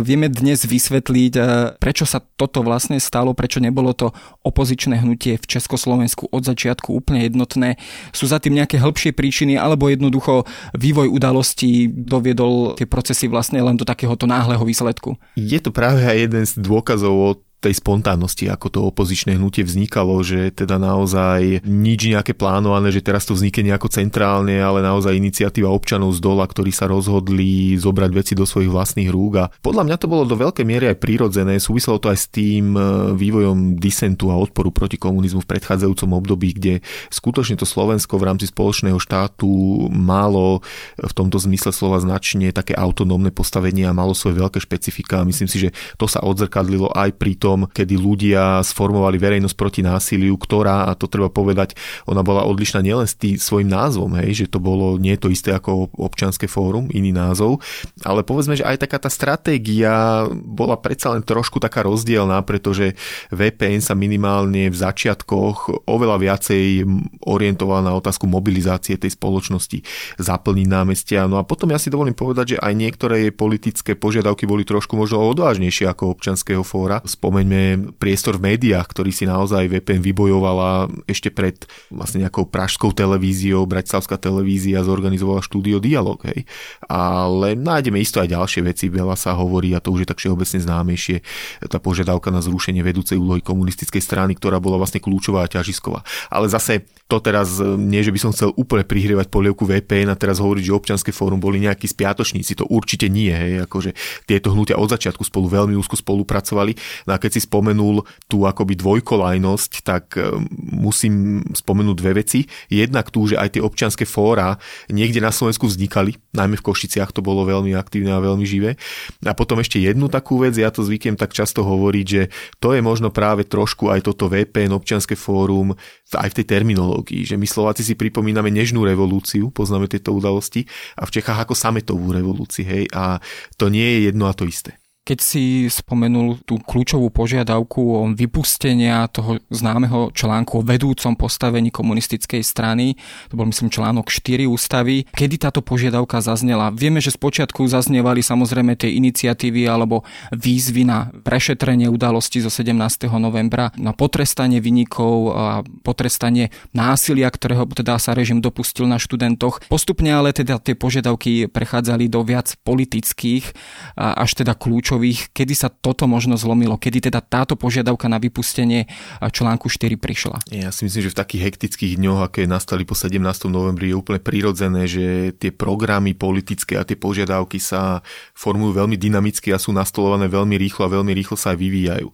Vieme 0.00 0.32
dnes 0.32 0.64
vysvetliť, 0.64 1.32
prečo 1.76 2.08
sa 2.08 2.24
toto 2.24 2.64
vlastne 2.64 2.96
stalo, 3.04 3.36
prečo 3.36 3.60
nebolo 3.60 3.92
to 3.92 4.16
opozičné 4.48 5.04
hnutie 5.04 5.36
v 5.36 5.44
Československu 5.44 6.24
od 6.32 6.48
začiatku 6.48 6.96
úplne 6.96 7.20
jednotné. 7.28 7.76
Sú 8.16 8.24
za 8.24 8.40
tým 8.40 8.56
nejaké 8.56 8.80
hĺbšie 8.80 9.12
príčiny 9.12 9.60
alebo 9.60 9.92
jednoducho 9.92 10.48
vývoj 10.72 11.12
udalostí 11.12 11.92
doviedol 11.92 12.80
tie 12.80 12.88
procesy 12.88 13.28
vlastne 13.28 13.60
len 13.60 13.76
do 13.76 13.84
takéhoto 13.84 14.24
náhleho 14.38 14.62
výsledku. 14.62 15.18
Je 15.34 15.58
to 15.58 15.74
práve 15.74 16.06
aj 16.06 16.16
jeden 16.30 16.44
z 16.46 16.52
dôkazov 16.62 17.14
o 17.14 17.30
tej 17.58 17.74
spontánnosti, 17.74 18.46
ako 18.46 18.66
to 18.70 18.80
opozičné 18.86 19.34
hnutie 19.34 19.66
vznikalo, 19.66 20.22
že 20.22 20.54
teda 20.54 20.78
naozaj 20.78 21.66
nič 21.66 22.00
nejaké 22.06 22.30
plánované, 22.38 22.94
že 22.94 23.02
teraz 23.02 23.26
to 23.26 23.34
vznikne 23.34 23.74
nejako 23.74 23.90
centrálne, 23.90 24.62
ale 24.62 24.78
naozaj 24.78 25.18
iniciatíva 25.18 25.66
občanov 25.66 26.14
z 26.14 26.22
dola, 26.22 26.46
ktorí 26.46 26.70
sa 26.70 26.86
rozhodli 26.86 27.74
zobrať 27.74 28.10
veci 28.14 28.32
do 28.38 28.46
svojich 28.46 28.70
vlastných 28.70 29.10
rúk. 29.10 29.32
A 29.42 29.44
podľa 29.58 29.90
mňa 29.90 29.96
to 29.98 30.06
bolo 30.06 30.22
do 30.22 30.38
veľkej 30.38 30.62
miery 30.62 30.86
aj 30.94 31.02
prírodzené, 31.02 31.58
súviselo 31.58 31.98
to 31.98 32.14
aj 32.14 32.18
s 32.22 32.26
tým 32.30 32.78
e, 32.78 32.80
vývojom 33.18 33.74
disentu 33.74 34.30
a 34.30 34.38
odporu 34.38 34.70
proti 34.70 34.94
komunizmu 34.94 35.42
v 35.42 35.50
predchádzajúcom 35.50 36.10
období, 36.14 36.54
kde 36.54 36.74
skutočne 37.10 37.58
to 37.58 37.66
Slovensko 37.66 38.22
v 38.22 38.26
rámci 38.30 38.46
spoločného 38.46 39.02
štátu 39.02 39.90
malo 39.90 40.62
v 40.94 41.12
tomto 41.12 41.42
zmysle 41.42 41.74
slova 41.74 41.98
značne 41.98 42.54
také 42.54 42.78
autonómne 42.78 43.34
postavenie 43.34 43.82
a 43.82 43.96
malo 43.96 44.14
svoje 44.14 44.38
veľké 44.38 44.62
špecifika. 44.62 45.26
Myslím 45.26 45.50
si, 45.50 45.58
že 45.66 45.74
to 45.98 46.06
sa 46.06 46.22
odzrkadlilo 46.22 46.94
aj 46.94 47.18
pri 47.18 47.34
tom, 47.34 47.47
tom, 47.48 47.64
kedy 47.64 47.96
ľudia 47.96 48.60
sformovali 48.60 49.16
verejnosť 49.16 49.56
proti 49.56 49.80
násiliu, 49.80 50.36
ktorá, 50.36 50.92
a 50.92 50.92
to 50.92 51.08
treba 51.08 51.32
povedať, 51.32 51.72
ona 52.04 52.20
bola 52.20 52.44
odlišná 52.44 52.84
nielen 52.84 53.08
s 53.08 53.16
tým 53.16 53.40
svojim 53.40 53.72
názvom, 53.72 54.12
hej, 54.20 54.44
že 54.44 54.52
to 54.52 54.60
bolo 54.60 55.00
nie 55.00 55.16
to 55.16 55.32
isté 55.32 55.56
ako 55.56 55.88
občianske 55.96 56.44
fórum, 56.44 56.92
iný 56.92 57.14
názov, 57.14 57.64
ale 58.04 58.20
povedzme, 58.20 58.58
že 58.58 58.66
aj 58.68 58.84
taká 58.84 58.98
tá 59.00 59.08
stratégia 59.08 60.26
bola 60.32 60.76
predsa 60.76 61.16
len 61.16 61.24
trošku 61.24 61.56
taká 61.56 61.86
rozdielná, 61.86 62.44
pretože 62.44 62.98
VPN 63.32 63.80
sa 63.80 63.96
minimálne 63.96 64.68
v 64.68 64.76
začiatkoch 64.76 65.88
oveľa 65.88 66.16
viacej 66.18 66.84
orientoval 67.24 67.80
na 67.80 67.94
otázku 67.94 68.26
mobilizácie 68.26 68.98
tej 68.98 69.14
spoločnosti, 69.14 69.80
zaplniť 70.18 70.66
námestia. 70.66 71.30
No 71.30 71.38
a 71.38 71.46
potom 71.46 71.70
ja 71.70 71.78
si 71.78 71.88
dovolím 71.88 72.18
povedať, 72.18 72.58
že 72.58 72.60
aj 72.60 72.74
niektoré 72.74 73.30
politické 73.30 73.94
požiadavky 73.94 74.44
boli 74.44 74.66
trošku 74.66 74.98
možno 74.98 75.22
odvážnejšie 75.30 75.86
ako 75.86 76.18
občanského 76.18 76.66
fóra. 76.66 76.98
Spomen 77.06 77.37
spomeňme 77.38 77.94
priestor 78.02 78.34
v 78.42 78.50
médiách, 78.50 78.90
ktorý 78.90 79.14
si 79.14 79.22
naozaj 79.22 79.70
VPN 79.70 80.02
vybojovala 80.02 80.90
ešte 81.06 81.30
pred 81.30 81.54
vlastne 81.86 82.26
nejakou 82.26 82.50
pražskou 82.50 82.90
televíziou, 82.90 83.62
Bratislavská 83.62 84.18
televízia 84.18 84.82
zorganizovala 84.82 85.38
štúdio 85.38 85.78
Dialog, 85.78 86.18
hej. 86.26 86.50
Ale 86.90 87.54
nájdeme 87.54 88.02
isto 88.02 88.18
aj 88.18 88.34
ďalšie 88.34 88.66
veci, 88.66 88.90
veľa 88.90 89.14
sa 89.14 89.38
hovorí 89.38 89.70
a 89.70 89.78
to 89.78 89.94
už 89.94 90.02
je 90.02 90.10
tak 90.10 90.18
všeobecne 90.18 90.58
známejšie, 90.58 91.22
tá 91.70 91.78
požiadavka 91.78 92.34
na 92.34 92.42
zrušenie 92.42 92.82
vedúcej 92.82 93.14
úlohy 93.14 93.38
komunistickej 93.38 94.02
strany, 94.02 94.34
ktorá 94.34 94.58
bola 94.58 94.74
vlastne 94.74 94.98
kľúčová 94.98 95.46
a 95.46 95.52
ťažisková. 95.52 96.02
Ale 96.34 96.50
zase 96.50 96.90
to 97.08 97.24
teraz 97.24 97.56
nie, 97.60 98.04
že 98.04 98.12
by 98.12 98.20
som 98.20 98.30
chcel 98.36 98.52
úplne 98.52 98.84
prihrievať 98.84 99.32
polievku 99.32 99.64
VPN 99.64 100.12
a 100.12 100.20
teraz 100.20 100.44
hovoriť, 100.44 100.62
že 100.68 100.76
občianske 100.76 101.08
fórum 101.08 101.40
boli 101.40 101.56
nejakí 101.64 101.88
spiatočníci, 101.88 102.52
to 102.52 102.68
určite 102.68 103.08
nie, 103.08 103.32
hej, 103.32 103.64
akože 103.64 103.96
tieto 104.28 104.52
hnutia 104.52 104.76
od 104.76 104.92
začiatku 104.92 105.24
spolu 105.24 105.48
veľmi 105.48 105.72
úzko 105.72 105.96
spolupracovali. 105.96 106.76
No 107.08 107.16
a 107.16 107.18
keď 107.18 107.40
si 107.40 107.48
spomenul 107.48 108.04
tú 108.28 108.44
akoby 108.44 108.76
dvojkolajnosť, 108.76 109.72
tak 109.88 110.20
e, 110.20 110.36
musím 110.76 111.40
spomenúť 111.56 111.96
dve 111.96 112.12
veci. 112.20 112.44
Jednak 112.68 113.08
tu, 113.08 113.24
že 113.24 113.40
aj 113.40 113.56
tie 113.56 113.64
občianske 113.64 114.04
fóra 114.04 114.60
niekde 114.92 115.24
na 115.24 115.32
Slovensku 115.32 115.64
vznikali, 115.64 116.20
najmä 116.36 116.60
v 116.60 116.66
Košiciach 116.68 117.16
to 117.16 117.24
bolo 117.24 117.48
veľmi 117.48 117.72
aktívne 117.72 118.12
a 118.12 118.20
veľmi 118.20 118.44
živé. 118.44 118.76
A 119.24 119.32
potom 119.32 119.64
ešte 119.64 119.80
jednu 119.80 120.12
takú 120.12 120.44
vec, 120.44 120.52
ja 120.60 120.68
to 120.68 120.84
zvyknem 120.84 121.16
tak 121.16 121.32
často 121.32 121.64
hovoriť, 121.64 122.06
že 122.06 122.22
to 122.60 122.76
je 122.76 122.84
možno 122.84 123.08
práve 123.08 123.48
trošku 123.48 123.88
aj 123.88 124.04
toto 124.04 124.28
VPN 124.28 124.76
občianske 124.76 125.16
fórum 125.16 125.72
aj 126.16 126.32
v 126.32 126.36
tej 126.40 126.46
terminológii, 126.56 126.97
že 127.04 127.36
my 127.36 127.44
Slováci 127.44 127.82
si 127.82 127.98
pripomíname 127.98 128.48
nežnú 128.48 128.86
revolúciu, 128.86 129.50
poznáme 129.50 129.90
tieto 129.90 130.14
udalosti 130.14 130.64
a 130.94 131.04
v 131.04 131.12
Čechách 131.18 131.44
ako 131.44 131.54
sametovú 131.58 132.14
revolúciu, 132.14 132.64
hej, 132.64 132.84
a 132.94 133.18
to 133.58 133.68
nie 133.68 133.84
je 133.84 133.98
jedno 134.08 134.30
a 134.30 134.32
to 134.32 134.46
isté. 134.46 134.77
Keď 135.08 135.18
si 135.24 135.64
spomenul 135.72 136.44
tú 136.44 136.60
kľúčovú 136.60 137.08
požiadavku 137.08 137.80
o 137.80 138.12
vypustenia 138.12 139.08
toho 139.08 139.40
známeho 139.48 140.12
článku 140.12 140.60
o 140.60 140.66
vedúcom 140.66 141.16
postavení 141.16 141.72
komunistickej 141.72 142.44
strany, 142.44 142.92
to 143.32 143.40
bol 143.40 143.48
myslím 143.48 143.72
článok 143.72 144.12
4 144.12 144.44
ústavy, 144.44 145.08
kedy 145.08 145.40
táto 145.40 145.64
požiadavka 145.64 146.20
zaznela? 146.20 146.68
Vieme, 146.68 147.00
že 147.00 147.16
spočiatku 147.16 147.64
zaznievali 147.64 148.20
samozrejme 148.20 148.76
tie 148.76 149.00
iniciatívy 149.00 149.64
alebo 149.64 150.04
výzvy 150.28 150.84
na 150.84 151.08
prešetrenie 151.24 151.88
udalosti 151.88 152.44
zo 152.44 152.52
17. 152.52 153.08
novembra, 153.16 153.72
na 153.80 153.96
potrestanie 153.96 154.60
vynikov 154.60 155.32
a 155.32 155.64
potrestanie 155.88 156.52
násilia, 156.76 157.32
ktorého 157.32 157.64
teda 157.64 157.96
sa 157.96 158.12
režim 158.12 158.44
dopustil 158.44 158.84
na 158.84 159.00
študentoch. 159.00 159.64
Postupne 159.72 160.12
ale 160.12 160.36
teda 160.36 160.60
tie 160.60 160.76
požiadavky 160.76 161.48
prechádzali 161.48 162.12
do 162.12 162.20
viac 162.20 162.60
politických 162.60 163.56
až 163.96 164.36
teda 164.36 164.52
kľúčov 164.52 164.97
kľúčových, 164.98 165.30
kedy 165.30 165.54
sa 165.54 165.70
toto 165.70 166.10
možno 166.10 166.34
zlomilo, 166.34 166.74
kedy 166.74 167.10
teda 167.10 167.22
táto 167.22 167.54
požiadavka 167.54 168.10
na 168.10 168.18
vypustenie 168.18 168.90
článku 169.22 169.70
4 169.70 169.94
prišla? 169.94 170.42
Ja 170.50 170.74
si 170.74 170.82
myslím, 170.90 171.06
že 171.06 171.14
v 171.14 171.20
takých 171.22 171.42
hektických 171.46 171.94
dňoch, 172.02 172.20
aké 172.26 172.50
nastali 172.50 172.82
po 172.82 172.98
17. 172.98 173.22
novembri, 173.46 173.94
je 173.94 173.96
úplne 173.96 174.18
prirodzené, 174.18 174.90
že 174.90 175.30
tie 175.38 175.54
programy 175.54 176.18
politické 176.18 176.74
a 176.74 176.82
tie 176.82 176.98
požiadavky 176.98 177.62
sa 177.62 178.02
formujú 178.34 178.74
veľmi 178.74 178.98
dynamicky 178.98 179.54
a 179.54 179.62
sú 179.62 179.70
nastolované 179.70 180.26
veľmi 180.26 180.58
rýchlo 180.58 180.90
a 180.90 180.94
veľmi 180.98 181.14
rýchlo 181.14 181.38
sa 181.38 181.54
aj 181.54 181.58
vyvíjajú. 181.62 182.08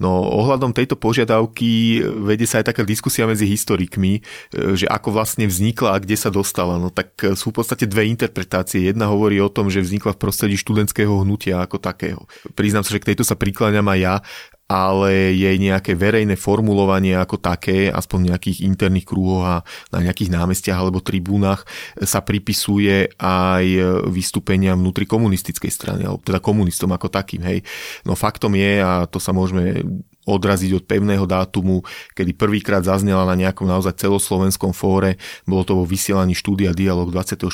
No 0.00 0.24
ohľadom 0.24 0.72
tejto 0.72 0.96
požiadavky 0.96 2.00
vedie 2.24 2.48
sa 2.48 2.64
aj 2.64 2.72
taká 2.72 2.82
diskusia 2.88 3.28
medzi 3.28 3.44
historikmi, 3.44 4.20
e, 4.56 4.80
že 4.80 4.88
ako 4.88 5.12
vlastne 5.12 5.44
vznikla 5.44 5.92
a 5.92 6.00
kde 6.00 6.16
sa 6.16 6.32
dostala. 6.32 6.80
No 6.80 6.88
tak 6.88 7.12
sú 7.36 7.52
v 7.52 7.60
podstate 7.60 7.84
dve 7.84 8.08
interpretácie. 8.08 8.88
Jedna 8.88 9.12
hovorí 9.12 9.36
o 9.42 9.52
tom, 9.52 9.68
že 9.68 9.84
vznikla 9.84 10.16
v 10.16 10.22
prostredí 10.22 10.56
študentského 10.56 11.12
hnutia 11.20 11.60
ako 11.60 11.76
takého. 11.82 12.29
Priznám 12.54 12.84
sa, 12.84 12.94
že 12.94 13.00
k 13.02 13.12
tejto 13.12 13.24
sa 13.26 13.38
prikláňam 13.38 13.86
aj 13.90 13.98
ja, 13.98 14.14
ale 14.70 15.34
jej 15.34 15.58
nejaké 15.58 15.98
verejné 15.98 16.38
formulovanie 16.38 17.18
ako 17.18 17.42
také, 17.42 17.90
aspoň 17.90 18.18
v 18.22 18.28
nejakých 18.30 18.58
interných 18.70 19.02
krúhoch 19.02 19.42
a 19.42 19.56
na 19.90 19.98
nejakých 20.06 20.30
námestiach 20.30 20.78
alebo 20.78 21.02
tribúnach 21.02 21.66
sa 21.98 22.22
pripisuje 22.22 23.10
aj 23.18 23.66
vystúpenia 24.14 24.78
vnútri 24.78 25.10
komunistickej 25.10 25.74
strany, 25.74 26.06
alebo 26.06 26.22
teda 26.22 26.38
komunistom 26.38 26.94
ako 26.94 27.10
takým. 27.10 27.42
Hej. 27.42 27.66
No 28.06 28.14
faktom 28.14 28.54
je, 28.54 28.78
a 28.78 29.10
to 29.10 29.18
sa 29.18 29.34
môžeme 29.34 29.82
odraziť 30.28 30.76
od 30.76 30.84
pevného 30.84 31.24
dátumu, 31.24 31.80
kedy 32.12 32.36
prvýkrát 32.36 32.84
zaznela 32.84 33.24
na 33.24 33.36
nejakom 33.36 33.64
naozaj 33.64 33.96
celoslovenskom 34.00 34.76
fóre. 34.76 35.16
Bolo 35.48 35.64
to 35.64 35.72
vo 35.80 35.84
vysielaní 35.88 36.36
štúdia 36.36 36.76
Dialog 36.76 37.08
24. 37.08 37.48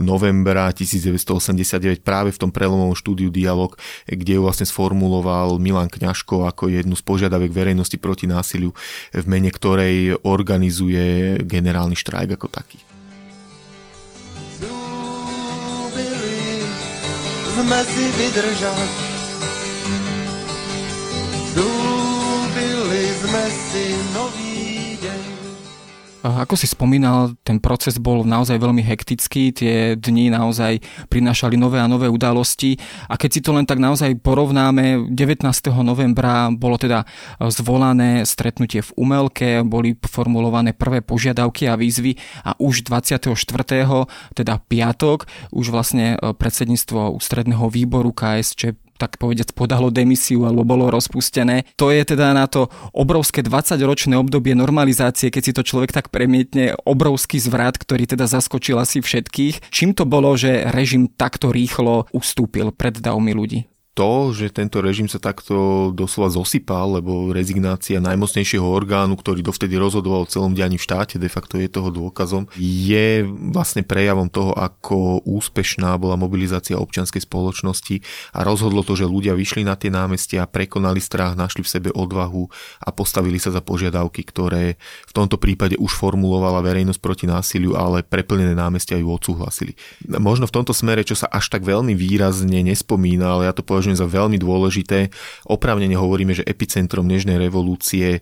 novembra 0.00 0.68
1989 0.70 2.04
práve 2.04 2.36
v 2.36 2.38
tom 2.40 2.50
prelomovom 2.52 2.92
štúdiu 2.92 3.32
Dialog, 3.32 3.74
kde 4.04 4.36
ju 4.36 4.42
vlastne 4.44 4.68
sformuloval 4.68 5.56
Milan 5.56 5.88
Kňažko 5.88 6.44
ako 6.44 6.68
jednu 6.68 6.94
z 6.94 7.02
požiadavek 7.02 7.50
verejnosti 7.50 7.96
proti 7.96 8.28
násiliu, 8.28 8.76
v 9.14 9.24
mene 9.24 9.48
ktorej 9.48 10.20
organizuje 10.20 11.40
generálny 11.42 11.96
štrajk 11.96 12.36
ako 12.36 12.48
taký. 12.52 12.78
sme 17.54 17.80
si 17.86 18.04
vydržať 18.18 19.13
si 23.54 23.84
nový 24.12 24.98
deň. 24.98 25.22
Ako 26.24 26.56
si 26.56 26.64
spomínal, 26.64 27.36
ten 27.44 27.60
proces 27.60 28.00
bol 28.00 28.24
naozaj 28.24 28.56
veľmi 28.56 28.80
hektický, 28.80 29.52
tie 29.52 29.92
dni 29.92 30.32
naozaj 30.32 30.80
prinášali 31.12 31.52
nové 31.60 31.76
a 31.76 31.84
nové 31.84 32.08
udalosti 32.08 32.80
a 33.12 33.20
keď 33.20 33.28
si 33.28 33.40
to 33.44 33.52
len 33.52 33.68
tak 33.68 33.76
naozaj 33.76 34.16
porovnáme, 34.24 35.12
19. 35.12 35.44
novembra 35.84 36.48
bolo 36.48 36.80
teda 36.80 37.04
zvolané 37.52 38.24
stretnutie 38.24 38.80
v 38.80 38.90
Umelke, 38.96 39.60
boli 39.68 40.00
formulované 40.00 40.72
prvé 40.72 41.04
požiadavky 41.04 41.68
a 41.68 41.76
výzvy 41.76 42.16
a 42.40 42.56
už 42.56 42.88
24. 42.88 43.36
teda 44.32 44.54
piatok, 44.64 45.28
už 45.52 45.66
vlastne 45.68 46.16
predsedníctvo 46.16 47.20
ústredného 47.20 47.68
výboru 47.68 48.16
KSČ 48.16 48.72
tak 49.04 49.20
povedať 49.20 49.52
podalo 49.52 49.92
demisiu 49.92 50.48
alebo 50.48 50.64
bolo 50.64 50.88
rozpustené. 50.88 51.68
To 51.76 51.92
je 51.92 52.00
teda 52.00 52.32
na 52.32 52.48
to 52.48 52.72
obrovské 52.96 53.44
20-ročné 53.44 54.16
obdobie 54.16 54.56
normalizácie, 54.56 55.28
keď 55.28 55.42
si 55.44 55.52
to 55.52 55.60
človek 55.60 55.92
tak 55.92 56.08
premietne, 56.08 56.72
obrovský 56.88 57.36
zvrat, 57.36 57.76
ktorý 57.76 58.08
teda 58.08 58.24
zaskočil 58.24 58.80
asi 58.80 59.04
všetkých. 59.04 59.68
Čím 59.68 59.92
to 59.92 60.08
bolo, 60.08 60.32
že 60.40 60.64
režim 60.72 61.12
takto 61.12 61.52
rýchlo 61.52 62.08
ustúpil 62.16 62.72
pred 62.72 62.96
davmi 62.96 63.36
ľudí? 63.36 63.73
To, 63.94 64.34
že 64.34 64.50
tento 64.50 64.82
režim 64.82 65.06
sa 65.06 65.22
takto 65.22 65.88
doslova 65.94 66.34
zosypal, 66.34 66.98
lebo 66.98 67.30
rezignácia 67.30 68.02
najmocnejšieho 68.02 68.66
orgánu, 68.66 69.14
ktorý 69.14 69.46
dovtedy 69.46 69.78
rozhodoval 69.78 70.26
o 70.26 70.30
celom 70.30 70.50
dianí 70.50 70.82
v 70.82 70.86
štáte, 70.90 71.22
de 71.22 71.30
facto 71.30 71.62
je 71.62 71.70
toho 71.70 71.94
dôkazom, 71.94 72.50
je 72.58 73.22
vlastne 73.54 73.86
prejavom 73.86 74.26
toho, 74.26 74.50
ako 74.50 75.22
úspešná 75.22 75.94
bola 75.94 76.18
mobilizácia 76.18 76.74
občianskej 76.74 77.22
spoločnosti 77.22 78.02
a 78.34 78.42
rozhodlo 78.42 78.82
to, 78.82 78.98
že 78.98 79.06
ľudia 79.06 79.38
vyšli 79.38 79.62
na 79.62 79.78
tie 79.78 79.94
námestia, 79.94 80.50
prekonali 80.50 80.98
strach, 80.98 81.38
našli 81.38 81.62
v 81.62 81.70
sebe 81.70 81.90
odvahu 81.94 82.50
a 82.82 82.90
postavili 82.90 83.38
sa 83.38 83.54
za 83.54 83.62
požiadavky, 83.62 84.26
ktoré 84.26 84.74
v 85.06 85.12
tomto 85.14 85.38
prípade 85.38 85.78
už 85.78 85.94
formulovala 85.94 86.66
verejnosť 86.66 86.98
proti 86.98 87.30
násiliu, 87.30 87.78
ale 87.78 88.02
preplnené 88.02 88.58
námestia 88.58 88.98
ju 88.98 89.06
odsúhlasili. 89.06 89.78
Možno 90.10 90.50
v 90.50 90.56
tomto 90.58 90.74
smere, 90.74 91.06
čo 91.06 91.14
sa 91.14 91.30
až 91.30 91.46
tak 91.46 91.62
veľmi 91.62 91.94
výrazne 91.94 92.66
nespomína, 92.66 93.38
ale 93.38 93.46
ja 93.46 93.54
to 93.54 93.62
povedal, 93.62 93.83
považujem 93.84 94.00
za 94.00 94.08
veľmi 94.08 94.40
dôležité. 94.40 95.12
Oprávnene 95.44 95.92
hovoríme, 96.00 96.32
že 96.32 96.40
epicentrom 96.48 97.04
dnešnej 97.04 97.36
revolúcie 97.36 98.16
e, 98.16 98.20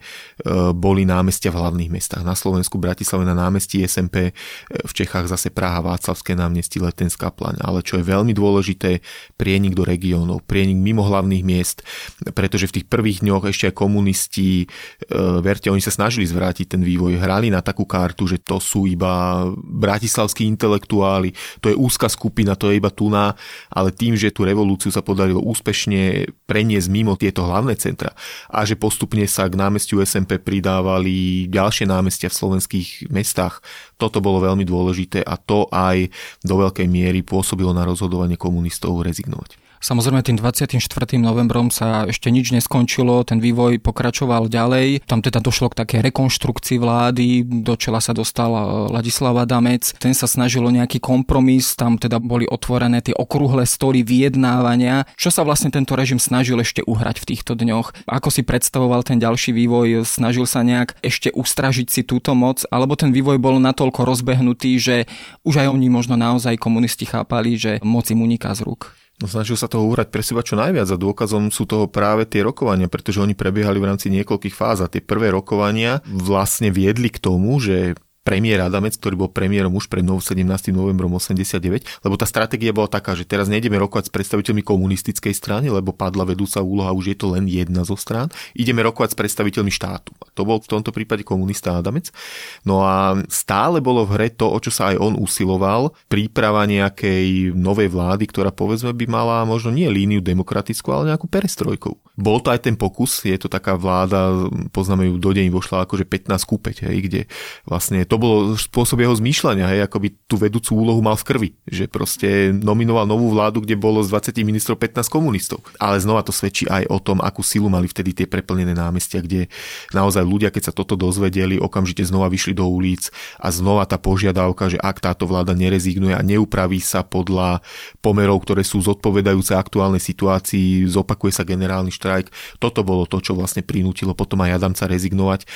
boli 0.74 1.06
námestia 1.06 1.54
v 1.54 1.62
hlavných 1.62 1.86
mestách. 1.86 2.26
Na 2.26 2.34
Slovensku, 2.34 2.82
Bratislave 2.82 3.22
na 3.22 3.30
námestí 3.30 3.78
SMP, 3.86 4.26
e, 4.26 4.32
v 4.66 4.90
Čechách 4.90 5.30
zase 5.30 5.54
Praha, 5.54 5.78
Václavské 5.86 6.34
námestí, 6.34 6.82
Letenská 6.82 7.30
plaň. 7.30 7.62
Ale 7.62 7.86
čo 7.86 8.02
je 8.02 8.10
veľmi 8.10 8.34
dôležité, 8.34 9.06
prienik 9.38 9.78
do 9.78 9.86
regiónov, 9.86 10.42
prienik 10.50 10.82
mimo 10.82 11.06
hlavných 11.06 11.46
miest, 11.46 11.86
pretože 12.34 12.66
v 12.66 12.82
tých 12.82 12.86
prvých 12.90 13.22
dňoch 13.22 13.46
ešte 13.46 13.70
aj 13.70 13.78
komunisti, 13.78 14.66
e, 14.66 15.16
verte, 15.46 15.70
oni 15.70 15.78
sa 15.78 15.94
snažili 15.94 16.26
zvrátiť 16.26 16.74
ten 16.74 16.82
vývoj, 16.82 17.22
hrali 17.22 17.54
na 17.54 17.62
takú 17.62 17.86
kartu, 17.86 18.26
že 18.26 18.42
to 18.42 18.58
sú 18.58 18.90
iba 18.90 19.46
bratislavskí 19.62 20.42
intelektuáli, 20.42 21.30
to 21.62 21.70
je 21.70 21.78
úzka 21.78 22.10
skupina, 22.10 22.58
to 22.58 22.74
je 22.74 22.82
iba 22.82 22.90
tuná, 22.90 23.38
ale 23.70 23.94
tým, 23.94 24.18
že 24.18 24.34
tú 24.34 24.42
revolúciu 24.42 24.90
sa 24.90 25.06
podarilo 25.06 25.51
úspešne 25.52 26.32
preniesť 26.48 26.88
mimo 26.90 27.14
tieto 27.14 27.46
hlavné 27.46 27.78
centra 27.78 28.16
a 28.50 28.66
že 28.66 28.74
postupne 28.74 29.22
sa 29.30 29.46
k 29.46 29.54
námestiu 29.54 30.02
SMP 30.02 30.42
pridávali 30.42 31.46
ďalšie 31.46 31.86
námestia 31.86 32.32
v 32.32 32.38
slovenských 32.42 33.12
mestách. 33.12 33.62
Toto 34.00 34.18
bolo 34.18 34.42
veľmi 34.42 34.66
dôležité 34.66 35.22
a 35.22 35.38
to 35.38 35.70
aj 35.70 36.10
do 36.42 36.54
veľkej 36.58 36.88
miery 36.90 37.22
pôsobilo 37.22 37.70
na 37.70 37.86
rozhodovanie 37.86 38.34
komunistov 38.34 38.98
rezignovať. 39.06 39.61
Samozrejme 39.82 40.22
tým 40.22 40.38
24. 40.38 40.78
novembrom 41.18 41.66
sa 41.74 42.06
ešte 42.06 42.30
nič 42.30 42.54
neskončilo, 42.54 43.26
ten 43.26 43.42
vývoj 43.42 43.82
pokračoval 43.82 44.46
ďalej. 44.46 45.02
Tam 45.10 45.18
teda 45.26 45.42
došlo 45.42 45.74
k 45.74 45.82
také 45.82 45.96
rekonštrukcii 46.06 46.78
vlády, 46.78 47.42
do 47.66 47.74
čela 47.74 47.98
sa 47.98 48.14
dostal 48.14 48.54
eh, 48.54 48.62
Ladislava 48.94 49.42
Damec. 49.42 49.98
Ten 49.98 50.14
sa 50.14 50.30
snažilo 50.30 50.70
nejaký 50.70 51.02
kompromis, 51.02 51.74
tam 51.74 51.98
teda 51.98 52.22
boli 52.22 52.46
otvorené 52.46 53.02
tie 53.02 53.10
okrúhle 53.10 53.66
stoly 53.66 54.06
vyjednávania. 54.06 55.02
Čo 55.18 55.34
sa 55.34 55.42
vlastne 55.42 55.74
tento 55.74 55.98
režim 55.98 56.22
snažil 56.22 56.62
ešte 56.62 56.86
uhrať 56.86 57.18
v 57.18 57.34
týchto 57.34 57.58
dňoch? 57.58 58.06
Ako 58.06 58.30
si 58.30 58.46
predstavoval 58.46 59.02
ten 59.02 59.18
ďalší 59.18 59.50
vývoj? 59.50 60.06
Snažil 60.06 60.46
sa 60.46 60.62
nejak 60.62 60.94
ešte 61.02 61.34
ustražiť 61.34 61.90
si 61.90 62.06
túto 62.06 62.38
moc? 62.38 62.62
Alebo 62.70 62.94
ten 62.94 63.10
vývoj 63.10 63.42
bol 63.42 63.58
natoľko 63.58 64.06
rozbehnutý, 64.06 64.78
že 64.78 65.10
už 65.42 65.66
aj 65.66 65.74
oni 65.74 65.90
možno 65.90 66.14
naozaj 66.14 66.54
komunisti 66.54 67.02
chápali, 67.02 67.58
že 67.58 67.82
moc 67.82 68.06
im 68.14 68.22
uniká 68.22 68.54
z 68.54 68.62
rúk? 68.62 69.01
No, 69.20 69.28
snažil 69.28 69.54
sa 69.60 69.68
toho 69.68 69.86
úrať 69.86 70.08
pre 70.08 70.24
seba 70.24 70.40
čo 70.40 70.56
najviac 70.56 70.88
a 70.88 70.96
dôkazom 70.96 71.52
sú 71.52 71.68
toho 71.68 71.86
práve 71.86 72.24
tie 72.24 72.42
rokovania, 72.42 72.88
pretože 72.88 73.20
oni 73.20 73.36
prebiehali 73.36 73.78
v 73.78 73.88
rámci 73.92 74.08
niekoľkých 74.08 74.56
fáz 74.56 74.82
a 74.82 74.90
tie 74.90 75.04
prvé 75.04 75.30
rokovania 75.30 76.00
vlastne 76.08 76.72
viedli 76.72 77.12
k 77.12 77.22
tomu, 77.22 77.60
že 77.62 77.94
premiér 78.22 78.66
Adamec, 78.66 78.94
ktorý 78.94 79.26
bol 79.26 79.30
premiérom 79.30 79.74
už 79.74 79.90
pred 79.90 80.06
17. 80.06 80.46
novembrom 80.70 81.10
89, 81.18 81.58
lebo 82.06 82.14
tá 82.14 82.26
stratégia 82.26 82.70
bola 82.70 82.86
taká, 82.86 83.18
že 83.18 83.26
teraz 83.26 83.50
nejdeme 83.50 83.74
rokovať 83.82 84.08
s 84.08 84.14
predstaviteľmi 84.14 84.62
komunistickej 84.62 85.34
strany, 85.34 85.66
lebo 85.68 85.90
padla 85.90 86.22
vedúca 86.22 86.62
úloha, 86.62 86.94
už 86.94 87.14
je 87.14 87.16
to 87.18 87.34
len 87.34 87.50
jedna 87.50 87.82
zo 87.82 87.98
strán. 87.98 88.30
Ideme 88.54 88.86
rokovať 88.86 89.14
s 89.14 89.18
predstaviteľmi 89.18 89.72
štátu. 89.74 90.14
A 90.22 90.30
to 90.30 90.46
bol 90.46 90.62
v 90.62 90.70
tomto 90.70 90.94
prípade 90.94 91.26
komunista 91.26 91.74
Adamec. 91.74 92.14
No 92.62 92.86
a 92.86 93.18
stále 93.26 93.82
bolo 93.82 94.06
v 94.06 94.14
hre 94.14 94.28
to, 94.30 94.46
o 94.46 94.58
čo 94.62 94.70
sa 94.70 94.94
aj 94.94 94.96
on 95.02 95.14
usiloval, 95.18 95.90
príprava 96.06 96.62
nejakej 96.64 97.58
novej 97.58 97.90
vlády, 97.90 98.30
ktorá 98.30 98.54
povedzme 98.54 98.94
by 98.94 99.06
mala 99.10 99.42
možno 99.42 99.74
nie 99.74 99.90
líniu 99.90 100.22
demokratickú, 100.22 100.94
ale 100.94 101.10
nejakú 101.10 101.26
perestrojkou. 101.26 101.98
Bol 102.14 102.38
to 102.44 102.54
aj 102.54 102.70
ten 102.70 102.76
pokus, 102.78 103.24
je 103.24 103.34
to 103.34 103.48
taká 103.50 103.74
vláda, 103.74 104.46
poznáme 104.70 105.08
ju 105.08 105.16
do 105.16 105.30
deň 105.32 105.48
vošla 105.48 105.88
akože 105.88 106.04
15 106.04 106.44
kúpeť, 106.44 106.76
hej, 106.86 106.96
kde 107.08 107.20
vlastne 107.64 108.04
to 108.12 108.20
bolo 108.20 108.52
spôsob 108.60 109.00
jeho 109.00 109.16
zmýšľania, 109.16 109.72
hej, 109.72 109.80
ako 109.88 109.96
by 110.04 110.08
tú 110.28 110.36
vedúcu 110.36 110.76
úlohu 110.76 111.00
mal 111.00 111.16
v 111.16 111.24
krvi, 111.24 111.48
že 111.64 111.88
proste 111.88 112.52
nominoval 112.52 113.08
novú 113.08 113.32
vládu, 113.32 113.64
kde 113.64 113.72
bolo 113.72 114.04
z 114.04 114.12
20 114.12 114.36
ministrov 114.44 114.76
15 114.76 115.08
komunistov. 115.08 115.64
Ale 115.80 115.96
znova 115.96 116.20
to 116.20 116.28
svedčí 116.28 116.68
aj 116.68 116.92
o 116.92 117.00
tom, 117.00 117.24
akú 117.24 117.40
silu 117.40 117.72
mali 117.72 117.88
vtedy 117.88 118.12
tie 118.12 118.28
preplnené 118.28 118.76
námestia, 118.76 119.24
kde 119.24 119.48
naozaj 119.96 120.28
ľudia, 120.28 120.52
keď 120.52 120.68
sa 120.68 120.76
toto 120.76 120.92
dozvedeli, 120.92 121.56
okamžite 121.56 122.04
znova 122.04 122.28
vyšli 122.28 122.52
do 122.52 122.68
ulic 122.68 123.08
a 123.40 123.48
znova 123.48 123.88
tá 123.88 123.96
požiadavka, 123.96 124.68
že 124.68 124.76
ak 124.76 125.00
táto 125.00 125.24
vláda 125.24 125.56
nerezignuje 125.56 126.12
a 126.12 126.20
neupraví 126.20 126.84
sa 126.84 127.00
podľa 127.00 127.64
pomerov, 128.04 128.44
ktoré 128.44 128.60
sú 128.60 128.84
zodpovedajúce 128.84 129.56
aktuálnej 129.56 130.04
situácii, 130.04 130.84
zopakuje 130.84 131.32
sa 131.32 131.48
generálny 131.48 131.88
štrajk. 131.88 132.28
Toto 132.60 132.84
bolo 132.84 133.08
to, 133.08 133.24
čo 133.24 133.32
vlastne 133.32 133.64
prinútilo 133.64 134.12
potom 134.12 134.44
aj 134.44 134.60
Adamca 134.60 134.84
rezignovať 134.84 135.48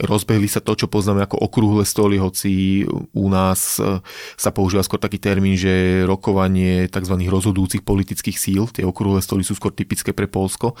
rozbehli 0.00 0.48
sa 0.48 0.64
to, 0.64 0.72
čo 0.72 0.88
poznáme 0.88 1.20
ako 1.28 1.36
okrúhle 1.36 1.84
stoly, 1.84 2.16
hoci 2.16 2.84
u 3.12 3.26
nás 3.28 3.76
e, 3.76 4.00
sa 4.40 4.48
používa 4.48 4.80
skôr 4.80 4.96
taký 4.96 5.20
termín, 5.20 5.60
že 5.60 6.04
rokovanie 6.08 6.88
tzv. 6.88 7.20
rozhodujúcich 7.28 7.84
politických 7.84 8.40
síl, 8.40 8.64
tie 8.72 8.88
okrúhle 8.88 9.20
stoly 9.20 9.44
sú 9.44 9.52
skôr 9.52 9.68
typické 9.68 10.16
pre 10.16 10.24
Polsko. 10.24 10.72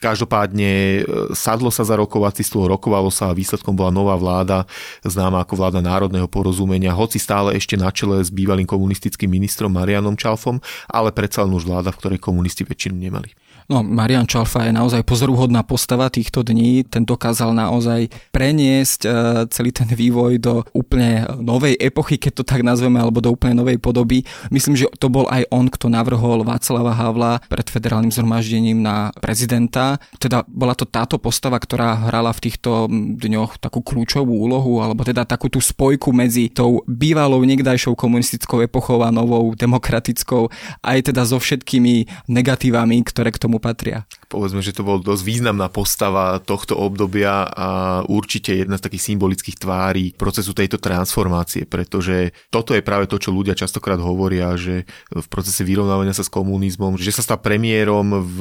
Každopádne 0.00 0.72
e, 0.72 1.00
sadlo 1.36 1.68
sa 1.68 1.84
za 1.84 2.00
rokovací 2.00 2.40
stôl, 2.40 2.64
rokovalo 2.72 3.12
sa 3.12 3.28
a 3.28 3.36
výsledkom 3.36 3.76
bola 3.76 3.92
nová 3.92 4.16
vláda, 4.16 4.64
známa 5.04 5.44
ako 5.44 5.60
vláda 5.60 5.84
národného 5.84 6.24
porozumenia, 6.24 6.96
hoci 6.96 7.20
stále 7.20 7.52
ešte 7.60 7.76
na 7.76 7.92
čele 7.92 8.24
s 8.24 8.32
bývalým 8.32 8.64
komunistickým 8.64 9.28
ministrom 9.28 9.68
Marianom 9.68 10.16
Čalfom, 10.16 10.64
ale 10.88 11.12
predsa 11.12 11.44
len 11.44 11.52
už 11.52 11.68
vláda, 11.68 11.92
v 11.92 12.00
ktorej 12.00 12.24
komunisti 12.24 12.64
väčšinu 12.64 12.96
nemali. 12.96 13.36
No, 13.70 13.86
Marian 13.86 14.26
Čalfa 14.26 14.66
je 14.66 14.74
naozaj 14.74 15.06
pozoruhodná 15.06 15.62
postava 15.62 16.10
týchto 16.10 16.42
dní. 16.42 16.82
Ten 16.82 17.06
dokázal 17.06 17.54
naozaj 17.54 18.10
preniesť 18.34 19.00
e, 19.06 19.08
celý 19.46 19.70
ten 19.70 19.86
vývoj 19.86 20.42
do 20.42 20.66
úplne 20.74 21.22
novej 21.38 21.78
epochy, 21.78 22.18
keď 22.18 22.42
to 22.42 22.44
tak 22.50 22.66
nazveme, 22.66 22.98
alebo 22.98 23.22
do 23.22 23.30
úplne 23.30 23.54
novej 23.54 23.78
podoby. 23.78 24.26
Myslím, 24.50 24.74
že 24.74 24.90
to 24.98 25.06
bol 25.06 25.30
aj 25.30 25.46
on, 25.54 25.70
kto 25.70 25.86
navrhol 25.86 26.42
Václava 26.42 26.98
Havla 26.98 27.46
pred 27.46 27.70
federálnym 27.70 28.10
zhromaždením 28.10 28.82
na 28.82 29.14
prezidenta. 29.22 30.02
Teda 30.18 30.42
bola 30.50 30.74
to 30.74 30.82
táto 30.82 31.22
postava, 31.22 31.62
ktorá 31.62 32.10
hrala 32.10 32.34
v 32.34 32.50
týchto 32.50 32.90
dňoch 32.90 33.62
takú 33.62 33.86
kľúčovú 33.86 34.34
úlohu, 34.34 34.82
alebo 34.82 35.06
teda 35.06 35.22
takú 35.22 35.46
tú 35.46 35.62
spojku 35.62 36.10
medzi 36.10 36.50
tou 36.50 36.82
bývalou 36.90 37.38
niekdajšou 37.46 37.94
komunistickou 37.94 38.66
epochou 38.66 39.06
a 39.06 39.14
novou 39.14 39.54
demokratickou, 39.54 40.50
aj 40.82 41.14
teda 41.14 41.22
so 41.22 41.38
všetkými 41.38 42.26
negatívami, 42.26 43.06
ktoré 43.06 43.30
k 43.30 43.38
tomu 43.38 43.59
patria. 43.60 44.06
Povedzme, 44.30 44.62
že 44.62 44.70
to 44.70 44.86
bol 44.86 45.02
dosť 45.02 45.26
významná 45.26 45.66
postava 45.66 46.38
tohto 46.38 46.78
obdobia 46.78 47.50
a 47.50 47.68
určite 48.06 48.54
jedna 48.54 48.78
z 48.78 48.86
takých 48.86 49.10
symbolických 49.10 49.58
tvári 49.58 50.14
procesu 50.14 50.54
tejto 50.54 50.78
transformácie, 50.78 51.66
pretože 51.66 52.30
toto 52.46 52.70
je 52.70 52.86
práve 52.86 53.10
to, 53.10 53.18
čo 53.18 53.34
ľudia 53.34 53.58
častokrát 53.58 53.98
hovoria, 53.98 54.54
že 54.54 54.86
v 55.10 55.26
procese 55.26 55.66
vyrovnávania 55.66 56.14
sa 56.14 56.22
s 56.22 56.30
komunizmom, 56.30 56.94
že 56.94 57.10
sa 57.10 57.26
stal 57.26 57.42
premiérom 57.42 58.22
v 58.22 58.38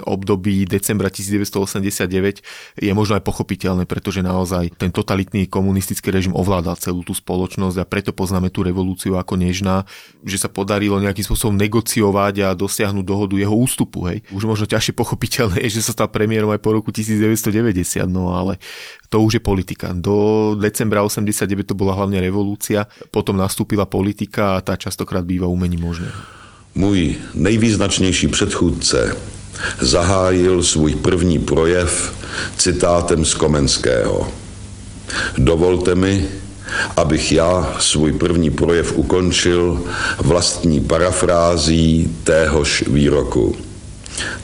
období 0.00 0.64
decembra 0.64 1.12
1989 1.12 2.80
je 2.80 2.92
možno 2.96 3.20
aj 3.20 3.24
pochopiteľné, 3.26 3.84
pretože 3.84 4.24
naozaj 4.24 4.80
ten 4.80 4.88
totalitný 4.88 5.44
komunistický 5.44 6.08
režim 6.08 6.32
ovládal 6.32 6.80
celú 6.80 7.04
tú 7.04 7.12
spoločnosť 7.12 7.76
a 7.82 7.88
preto 7.88 8.16
poznáme 8.16 8.48
tú 8.48 8.64
revolúciu 8.64 9.20
ako 9.20 9.36
nežná, 9.36 9.84
že 10.24 10.40
sa 10.40 10.48
podarilo 10.48 10.96
nejakým 10.96 11.26
spôsobom 11.26 11.52
negociovať 11.60 12.34
a 12.48 12.56
dosiahnuť 12.56 13.04
dohodu 13.04 13.34
jeho 13.36 13.52
ústupu. 13.52 14.08
Hej. 14.08 14.24
Už 14.32 14.46
možno 14.48 14.64
ťažšie 14.64 14.85
pochopiteľné 14.92 15.62
je, 15.66 15.80
že 15.80 15.86
sa 15.86 15.96
stal 15.96 16.10
premiérom 16.10 16.50
aj 16.52 16.60
po 16.60 16.74
roku 16.74 16.92
1990, 16.92 18.06
no 18.06 18.34
ale 18.34 18.60
to 19.08 19.22
už 19.22 19.38
je 19.38 19.42
politika. 19.42 19.94
Do 19.96 20.54
decembra 20.58 21.02
89 21.02 21.46
to 21.66 21.74
bola 21.74 21.96
hlavne 21.96 22.20
revolúcia, 22.20 22.84
potom 23.10 23.38
nastúpila 23.38 23.86
politika 23.86 24.58
a 24.58 24.62
tá 24.62 24.76
častokrát 24.76 25.24
býva 25.24 25.46
umení 25.48 25.80
možné. 25.80 26.10
Můj 26.76 27.16
nejvýznačnější 27.34 28.28
předchůdce 28.28 29.16
zahájil 29.80 30.62
svůj 30.62 30.94
první 30.94 31.38
projev 31.38 32.14
citátem 32.56 33.24
z 33.24 33.34
Komenského. 33.34 34.28
Dovolte 35.38 35.94
mi, 35.94 36.28
abych 36.96 37.32
já 37.32 37.76
svůj 37.78 38.12
první 38.12 38.50
projev 38.50 38.96
ukončil 38.96 39.84
vlastní 40.18 40.80
parafrází 40.80 42.16
téhož 42.24 42.84
výroku. 42.86 43.65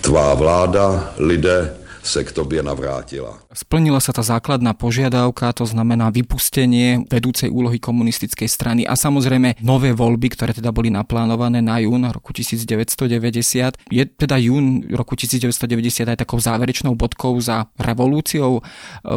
Tvá 0.01 0.35
vláda, 0.35 1.15
lidé, 1.19 1.77
se 2.03 2.25
k 2.25 2.33
tobě 2.33 2.63
navrátila. 2.63 3.42
Splnila 3.53 4.01
sa 4.01 4.17
tá 4.17 4.25
základná 4.25 4.73
požiadavka, 4.73 5.53
to 5.53 5.69
znamená 5.69 6.09
vypustenie 6.09 7.05
vedúcej 7.13 7.53
úlohy 7.53 7.77
komunistickej 7.77 8.49
strany 8.49 8.83
a 8.89 8.97
samozrejme 8.97 9.61
nové 9.61 9.93
voľby, 9.93 10.33
ktoré 10.33 10.57
teda 10.57 10.73
boli 10.73 10.89
naplánované 10.89 11.61
na 11.61 11.77
jún 11.85 12.09
roku 12.09 12.33
1990. 12.33 13.93
Je 13.93 14.05
teda 14.09 14.41
jún 14.41 14.89
roku 14.97 15.21
1990 15.21 16.09
aj 16.09 16.25
takou 16.25 16.41
záverečnou 16.41 16.97
bodkou 16.97 17.37
za 17.45 17.69
revolúciou. 17.77 18.59
E, 18.59 18.63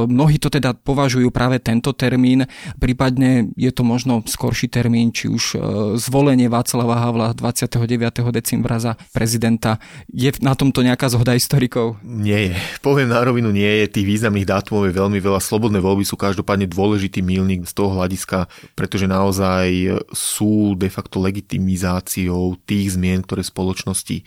mnohí 0.04 0.36
to 0.36 0.52
teda 0.52 0.76
považujú 0.76 1.32
práve 1.32 1.64
tento 1.64 1.96
termín, 1.96 2.44
prípadne 2.76 3.56
je 3.56 3.72
to 3.72 3.88
možno 3.88 4.20
skorší 4.28 4.68
termín, 4.68 5.16
či 5.16 5.32
už 5.32 5.44
e, 5.56 5.58
zvolenie 5.96 6.52
Václava 6.52 7.00
Havla 7.00 7.32
29. 7.32 7.88
decembra 8.36 8.84
za 8.84 9.00
prezidenta. 9.16 9.80
Je 10.12 10.28
na 10.44 10.60
tomto 10.60 10.84
nejaká 10.84 11.08
zhoda 11.08 11.32
historikov? 11.32 12.04
Nie 12.04 12.52
je 12.52 12.56
poviem 12.84 13.08
na 13.08 13.24
rovinu, 13.24 13.50
nie 13.56 13.88
je 13.88 13.96
tých 13.96 14.08
významných 14.26 14.50
dátumov 14.50 14.90
je 14.90 14.98
veľmi 14.98 15.22
veľa. 15.22 15.38
Slobodné 15.38 15.78
voľby 15.78 16.02
sú 16.02 16.18
každopádne 16.18 16.66
dôležitý 16.66 17.22
milník 17.22 17.70
z 17.70 17.78
toho 17.78 17.94
hľadiska, 17.94 18.50
pretože 18.74 19.06
naozaj 19.06 20.02
sú 20.10 20.74
de 20.74 20.90
facto 20.90 21.22
legitimizáciou 21.22 22.58
tých 22.66 22.98
zmien, 22.98 23.22
ktoré 23.22 23.46
spoločnosti 23.46 24.18
e, 24.18 24.24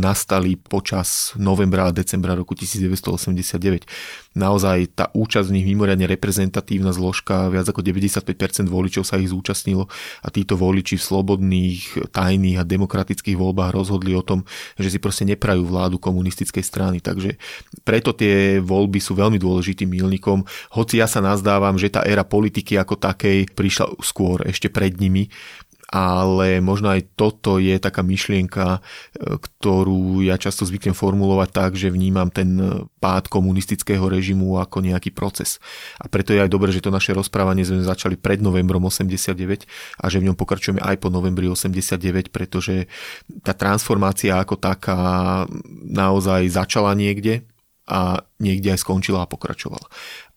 nastali 0.00 0.56
počas 0.56 1.36
novembra 1.36 1.92
a 1.92 1.94
decembra 1.94 2.32
roku 2.32 2.56
1989 2.56 4.31
naozaj 4.32 4.96
tá 4.96 5.06
účasť 5.12 5.52
v 5.52 5.54
nich 5.60 5.66
mimoriadne 5.68 6.08
reprezentatívna 6.08 6.92
zložka, 6.92 7.52
viac 7.52 7.68
ako 7.68 7.84
95% 7.84 8.68
voličov 8.68 9.04
sa 9.04 9.20
ich 9.20 9.28
zúčastnilo 9.28 9.88
a 10.24 10.28
títo 10.32 10.56
voliči 10.56 10.96
v 10.96 11.04
slobodných, 11.04 12.12
tajných 12.12 12.60
a 12.60 12.68
demokratických 12.68 13.36
voľbách 13.36 13.76
rozhodli 13.76 14.16
o 14.16 14.24
tom, 14.24 14.44
že 14.80 14.88
si 14.92 14.98
proste 14.98 15.28
neprajú 15.28 15.64
vládu 15.68 16.00
komunistickej 16.00 16.64
strany. 16.64 16.98
Takže 17.04 17.36
preto 17.84 18.16
tie 18.16 18.60
voľby 18.60 18.98
sú 19.00 19.16
veľmi 19.16 19.36
dôležitým 19.36 19.88
milníkom, 19.88 20.44
hoci 20.72 21.00
ja 21.00 21.08
sa 21.08 21.20
nazdávam, 21.20 21.76
že 21.76 21.92
tá 21.92 22.04
éra 22.04 22.24
politiky 22.24 22.80
ako 22.80 22.96
takej 22.96 23.52
prišla 23.52 24.00
skôr 24.00 24.44
ešte 24.48 24.72
pred 24.72 24.96
nimi, 24.96 25.28
ale 25.92 26.64
možno 26.64 26.88
aj 26.88 27.04
toto 27.20 27.60
je 27.60 27.76
taká 27.76 28.00
myšlienka, 28.00 28.80
e, 28.80 29.36
ktorú 29.36 30.24
ja 30.24 30.40
často 30.40 30.64
zvyknem 30.64 30.96
formulovať 30.96 31.48
tak, 31.52 31.70
že 31.76 31.92
vnímam 31.92 32.32
ten 32.32 32.56
pád 32.96 33.28
komunistického 33.28 34.08
režimu 34.08 34.56
ako 34.56 34.80
nejaký 34.80 35.12
proces. 35.12 35.60
A 36.00 36.08
preto 36.08 36.32
je 36.32 36.40
aj 36.40 36.48
dobré, 36.48 36.72
že 36.72 36.80
to 36.80 36.88
naše 36.88 37.12
rozprávanie 37.12 37.68
sme 37.68 37.84
začali 37.84 38.16
pred 38.16 38.40
novembrom 38.40 38.80
89 38.88 39.68
a 40.00 40.04
že 40.08 40.16
v 40.16 40.32
ňom 40.32 40.36
pokračujeme 40.40 40.80
aj 40.80 40.96
po 40.96 41.12
novembri 41.12 41.44
89, 41.44 42.32
pretože 42.32 42.88
tá 43.44 43.52
transformácia 43.52 44.40
ako 44.40 44.56
taká 44.56 45.44
naozaj 45.84 46.48
začala 46.48 46.96
niekde 46.96 47.44
a 47.86 48.22
niekde 48.38 48.74
aj 48.74 48.82
skončila 48.82 49.24
a 49.24 49.30
pokračovala. 49.30 49.86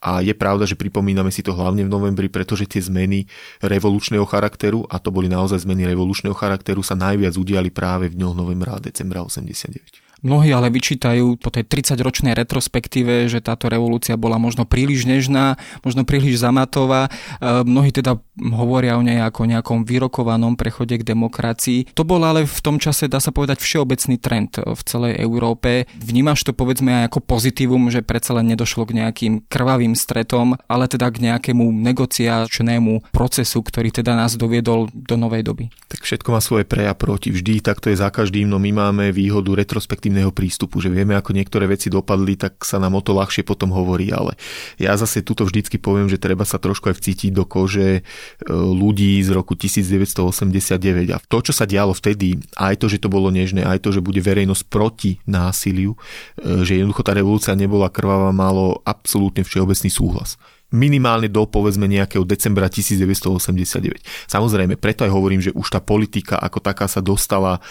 A 0.05 0.21
je 0.21 0.33
pravda, 0.37 0.69
že 0.69 0.77
pripomíname 0.77 1.33
si 1.33 1.41
to 1.41 1.53
hlavne 1.53 1.81
v 1.85 1.89
novembri, 1.89 2.29
pretože 2.29 2.69
tie 2.69 2.81
zmeny 2.81 3.25
revolučného 3.65 4.25
charakteru, 4.25 4.85
a 4.85 5.01
to 5.01 5.09
boli 5.09 5.25
naozaj 5.25 5.65
zmeny 5.65 5.89
revolučného 5.89 6.37
charakteru, 6.37 6.85
sa 6.85 6.93
najviac 6.93 7.33
udiali 7.33 7.73
práve 7.73 8.13
v 8.13 8.17
dňoch 8.21 8.35
novembra 8.37 8.77
a 8.77 8.83
decembra 8.83 9.25
89. 9.25 10.04
Mnohí 10.23 10.53
ale 10.55 10.71
vyčítajú 10.71 11.35
po 11.41 11.51
tej 11.51 11.67
30-ročnej 11.67 12.37
retrospektíve, 12.37 13.27
že 13.27 13.43
táto 13.43 13.67
revolúcia 13.67 14.15
bola 14.15 14.39
možno 14.39 14.63
príliš 14.63 15.03
nežná, 15.03 15.59
možno 15.83 16.07
príliš 16.07 16.39
zamatová. 16.39 17.11
E, 17.39 17.63
mnohí 17.67 17.91
teda 17.91 18.19
hovoria 18.39 18.95
o 18.99 19.03
nej 19.03 19.19
ako 19.19 19.47
nejakom 19.47 19.83
vyrokovanom 19.83 20.55
prechode 20.55 20.99
k 20.99 21.07
demokracii. 21.07 21.91
To 21.95 22.07
bol 22.07 22.23
ale 22.23 22.47
v 22.47 22.59
tom 22.63 22.79
čase, 22.79 23.11
dá 23.11 23.19
sa 23.19 23.35
povedať, 23.35 23.59
všeobecný 23.59 24.15
trend 24.19 24.59
v 24.59 24.81
celej 24.83 25.19
Európe. 25.19 25.87
Vnímaš 25.99 26.47
to 26.47 26.51
povedzme 26.55 27.03
aj 27.03 27.11
ako 27.11 27.19
pozitívum, 27.23 27.91
že 27.91 28.05
predsa 28.05 28.35
len 28.35 28.51
nedošlo 28.51 28.87
k 28.87 29.03
nejakým 29.03 29.33
krvavým 29.47 29.95
stretom, 29.95 30.55
ale 30.67 30.87
teda 30.91 31.11
k 31.11 31.31
nejakému 31.31 31.63
negociačnému 31.63 33.11
procesu, 33.11 33.59
ktorý 33.63 33.91
teda 33.91 34.15
nás 34.15 34.35
doviedol 34.35 34.91
do 34.91 35.15
novej 35.15 35.43
doby. 35.47 35.65
Tak 35.87 36.03
všetko 36.03 36.29
má 36.31 36.39
svoje 36.43 36.63
pre 36.67 36.87
a 36.87 36.95
proti. 36.95 37.31
Vždy 37.31 37.63
takto 37.63 37.91
je 37.91 37.97
za 37.99 38.11
každým, 38.11 38.47
no 38.47 38.59
my 38.59 38.71
máme 38.71 39.15
výhodu 39.15 39.55
retrospektívne 39.55 40.14
pozitívneho 40.15 40.31
prístupu, 40.31 40.79
že 40.79 40.87
vieme, 40.87 41.11
ako 41.19 41.35
niektoré 41.35 41.67
veci 41.67 41.91
dopadli, 41.91 42.39
tak 42.39 42.63
sa 42.63 42.79
nám 42.79 42.95
o 42.95 43.03
to 43.03 43.11
ľahšie 43.11 43.43
potom 43.43 43.75
hovorí, 43.75 44.15
ale 44.15 44.39
ja 44.79 44.95
zase 44.95 45.19
tuto 45.19 45.43
vždycky 45.43 45.75
poviem, 45.75 46.07
že 46.07 46.15
treba 46.15 46.47
sa 46.47 46.55
trošku 46.55 46.87
aj 46.87 46.95
vcítiť 46.95 47.35
do 47.35 47.43
kože 47.43 47.99
e, 47.99 48.01
ľudí 48.47 49.19
z 49.19 49.35
roku 49.35 49.59
1989 49.59 51.11
a 51.11 51.19
to, 51.19 51.37
čo 51.43 51.51
sa 51.51 51.67
dialo 51.67 51.91
vtedy, 51.91 52.39
aj 52.55 52.79
to, 52.79 52.87
že 52.87 53.03
to 53.03 53.11
bolo 53.11 53.27
nežné, 53.27 53.67
aj 53.67 53.83
to, 53.83 53.91
že 53.91 53.99
bude 53.99 54.23
verejnosť 54.23 54.63
proti 54.71 55.19
násiliu, 55.27 55.99
e, 56.39 56.63
že 56.63 56.79
jednoducho 56.79 57.03
tá 57.03 57.11
revolúcia 57.11 57.51
nebola 57.51 57.91
krvavá, 57.91 58.31
malo 58.31 58.79
absolútne 58.87 59.43
všeobecný 59.43 59.91
súhlas 59.91 60.39
minimálne 60.75 61.31
do 61.31 61.47
povedzme 61.47 61.87
nejakého 61.87 62.27
decembra 62.27 62.67
1989. 62.67 64.03
Samozrejme, 64.27 64.75
preto 64.75 65.07
aj 65.07 65.11
hovorím, 65.15 65.39
že 65.39 65.55
už 65.55 65.71
tá 65.71 65.79
politika 65.79 66.35
ako 66.35 66.59
taká 66.59 66.89
sa 66.91 66.99
dostala 66.99 67.63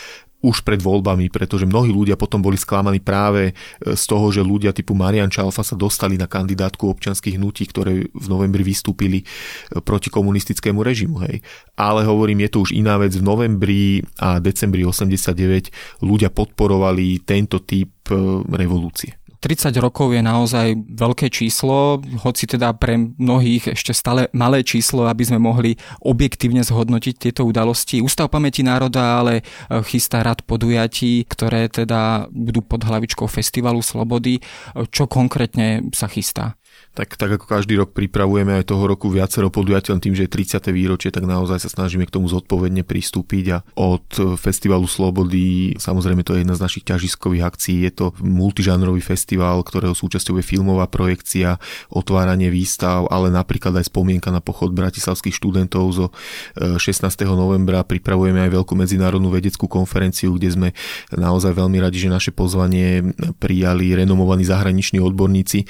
už 0.44 0.60
pred 0.60 0.76
voľbami, 0.76 1.32
pretože 1.32 1.64
mnohí 1.64 1.88
ľudia 1.88 2.20
potom 2.20 2.44
boli 2.44 2.60
sklamaní 2.60 3.00
práve 3.00 3.50
e, 3.50 3.52
z 3.96 4.04
toho, 4.04 4.28
že 4.28 4.44
ľudia 4.44 4.76
typu 4.76 4.92
Marian 4.92 5.32
Čalfa 5.32 5.64
sa 5.64 5.72
dostali 5.72 6.20
na 6.20 6.28
kandidátku 6.28 6.84
občanských 6.84 7.40
hnutí, 7.40 7.64
ktoré 7.72 8.04
v 8.12 8.26
novembri 8.28 8.60
vystúpili 8.60 9.24
e, 9.24 9.80
proti 9.80 10.12
komunistickému 10.12 10.84
režimu. 10.84 11.24
Hej. 11.24 11.40
Ale 11.80 12.04
hovorím, 12.04 12.44
je 12.44 12.50
to 12.52 12.58
už 12.60 12.76
iná 12.76 13.00
vec. 13.00 13.16
V 13.16 13.24
novembri 13.24 14.04
a 14.20 14.36
decembri 14.36 14.84
89 14.84 16.04
ľudia 16.04 16.28
podporovali 16.28 17.24
tento 17.24 17.64
typ 17.64 18.12
e, 18.12 18.44
revolúcie. 18.52 19.23
30 19.44 19.76
rokov 19.76 20.16
je 20.16 20.24
naozaj 20.24 20.72
veľké 20.88 21.28
číslo, 21.28 22.00
hoci 22.24 22.48
teda 22.48 22.72
pre 22.80 22.96
mnohých 22.96 23.76
ešte 23.76 23.92
stále 23.92 24.32
malé 24.32 24.64
číslo, 24.64 25.04
aby 25.04 25.20
sme 25.20 25.36
mohli 25.36 25.76
objektívne 26.00 26.64
zhodnotiť 26.64 27.28
tieto 27.28 27.44
udalosti. 27.44 28.00
Ústav 28.00 28.32
pamäti 28.32 28.64
národa 28.64 29.20
ale 29.20 29.44
e, 29.44 29.84
chystá 29.84 30.24
rad 30.24 30.40
podujatí, 30.48 31.28
ktoré 31.28 31.68
teda 31.68 32.32
budú 32.32 32.64
pod 32.64 32.88
hlavičkou 32.88 33.28
Festivalu 33.28 33.84
Slobody. 33.84 34.40
Čo 34.88 35.04
konkrétne 35.12 35.92
sa 35.92 36.08
chystá? 36.08 36.56
Tak, 36.94 37.18
tak 37.18 37.36
ako 37.36 37.46
každý 37.50 37.74
rok 37.74 37.90
pripravujeme 37.90 38.62
aj 38.62 38.70
toho 38.70 38.86
roku 38.86 39.10
viacero 39.10 39.50
podujateľ 39.50 39.98
tým, 39.98 40.14
že 40.14 40.30
je 40.30 40.30
30. 40.30 40.62
výročie, 40.70 41.10
tak 41.10 41.26
naozaj 41.26 41.58
sa 41.58 41.70
snažíme 41.70 42.06
k 42.06 42.14
tomu 42.14 42.30
zodpovedne 42.30 42.86
pristúpiť 42.86 43.44
a 43.50 43.58
od 43.74 44.06
Festivalu 44.38 44.86
Slobody, 44.86 45.74
samozrejme 45.74 46.22
to 46.22 46.38
je 46.38 46.46
jedna 46.46 46.54
z 46.54 46.64
našich 46.64 46.86
ťažiskových 46.86 47.44
akcií, 47.50 47.82
je 47.90 47.92
to 47.92 48.06
multižánrový 48.22 49.02
festival, 49.02 49.66
ktorého 49.66 49.92
súčasťou 49.92 50.38
je 50.38 50.44
filmová 50.46 50.86
projekcia, 50.86 51.58
otváranie 51.90 52.48
výstav, 52.48 53.10
ale 53.10 53.34
napríklad 53.34 53.74
aj 53.74 53.90
spomienka 53.90 54.30
na 54.30 54.38
pochod 54.38 54.70
bratislavských 54.70 55.34
študentov 55.34 55.84
zo 55.90 56.06
16. 56.54 56.78
E, 57.10 57.26
novembra 57.26 57.82
pripravujeme 57.82 58.46
aj 58.46 58.50
veľkú 58.54 58.74
medzinárodnú 58.78 59.34
vedeckú 59.34 59.66
konferenciu, 59.66 60.38
kde 60.38 60.48
sme 60.54 60.68
naozaj 61.10 61.58
veľmi 61.58 61.82
radi, 61.82 61.98
že 61.98 62.12
naše 62.12 62.30
pozvanie 62.30 63.02
prijali 63.42 63.98
renomovaní 63.98 64.46
zahraniční 64.46 65.02
odborníci 65.02 65.58
e, 65.64 65.66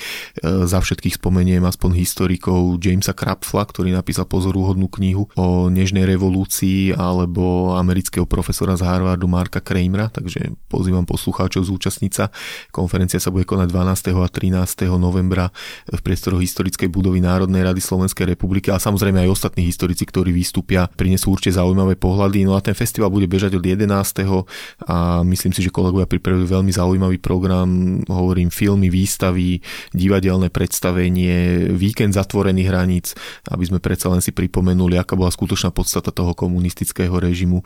za 0.69 0.85
všetkých 0.85 1.14
ich 1.15 1.23
spomeniem 1.23 1.63
aspoň 1.63 1.95
historikov 1.95 2.83
Jamesa 2.83 3.15
Krapfla, 3.15 3.63
ktorý 3.71 3.95
napísal 3.95 4.27
pozorúhodnú 4.27 4.91
knihu 4.99 5.31
o 5.39 5.71
nežnej 5.71 6.03
revolúcii, 6.03 6.99
alebo 6.99 7.71
amerického 7.79 8.27
profesora 8.27 8.75
z 8.75 8.83
Harvardu 8.83 9.31
Marka 9.31 9.63
Kramera, 9.63 10.11
takže 10.11 10.59
pozývam 10.67 11.07
poslucháčov 11.07 11.71
zúčastniť 11.71 12.13
sa. 12.13 12.35
Konferencia 12.75 13.23
sa 13.23 13.31
bude 13.31 13.47
konať 13.47 13.71
12. 13.71 14.11
a 14.11 14.27
13. 14.27 14.91
novembra 14.99 15.55
v 15.87 16.01
priestoroch 16.03 16.43
historickej 16.43 16.91
budovy 16.91 17.23
Národnej 17.23 17.63
rady 17.63 17.79
Slovenskej 17.79 18.35
republiky 18.35 18.75
a 18.75 18.83
samozrejme 18.83 19.23
aj 19.23 19.31
ostatní 19.31 19.71
historici, 19.71 20.03
ktorí 20.03 20.35
vystúpia, 20.35 20.91
prinesú 20.99 21.31
určite 21.31 21.63
zaujímavé 21.63 21.95
pohľady. 21.95 22.43
No 22.43 22.59
a 22.59 22.61
ten 22.65 22.75
festival 22.75 23.15
bude 23.15 23.31
bežať 23.31 23.55
od 23.55 23.63
11. 23.63 23.87
a 24.91 25.23
myslím 25.23 25.53
si, 25.55 25.63
že 25.63 25.71
kolegovia 25.71 26.11
pripravujú 26.11 26.51
veľmi 26.51 26.73
zaujímavý 26.75 27.23
program, 27.23 28.03
hovorím 28.11 28.51
filmy, 28.51 28.91
výstavy, 28.91 29.63
divadelné 29.95 30.51
predstavenie 30.51 31.04
vytvorenie 31.05 31.69
víkend 31.77 32.17
zatvorených 32.17 32.69
hraníc, 32.73 33.07
aby 33.53 33.65
sme 33.69 33.79
predsa 33.83 34.09
len 34.09 34.25
si 34.25 34.33
pripomenuli, 34.33 34.97
aká 34.97 35.21
bola 35.21 35.29
skutočná 35.29 35.69
podstata 35.69 36.09
toho 36.09 36.33
komunistického 36.33 37.13
režimu 37.21 37.61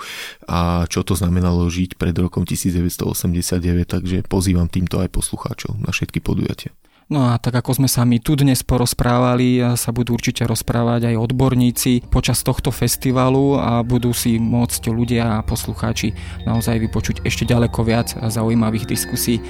a 0.51 0.91
čo 0.91 1.07
to 1.07 1.15
znamenalo 1.15 1.71
žiť 1.71 1.95
pred 1.95 2.19
rokom 2.19 2.43
1989, 2.43 3.63
takže 3.87 4.27
pozývam 4.27 4.67
týmto 4.67 4.99
aj 4.99 5.15
poslucháčov 5.15 5.79
na 5.79 5.95
všetky 5.95 6.19
podujatia. 6.19 6.75
No 7.09 7.33
a 7.33 7.41
tak 7.41 7.57
ako 7.57 7.81
sme 7.81 7.89
sa 7.89 8.05
my 8.05 8.21
tu 8.21 8.37
dnes 8.37 8.61
porozprávali, 8.61 9.65
sa 9.81 9.97
budú 9.97 10.13
určite 10.13 10.45
rozprávať 10.45 11.09
aj 11.09 11.17
odborníci 11.17 12.05
počas 12.13 12.45
tohto 12.45 12.69
festivalu 12.69 13.57
a 13.57 13.81
budú 13.81 14.13
si 14.13 14.37
môcť 14.37 14.93
ľudia 14.93 15.41
a 15.41 15.45
poslucháči 15.47 16.13
naozaj 16.45 16.77
vypočuť 16.85 17.25
ešte 17.25 17.49
ďaleko 17.49 17.81
viac 17.81 18.13
zaujímavých 18.13 18.85
diskusí. 18.85 19.41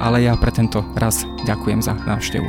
Ale 0.00 0.24
ja 0.24 0.32
pre 0.40 0.56
tento 0.56 0.80
raz 0.96 1.28
ďakujem 1.44 1.84
za 1.84 1.92
návštevu. 1.92 2.48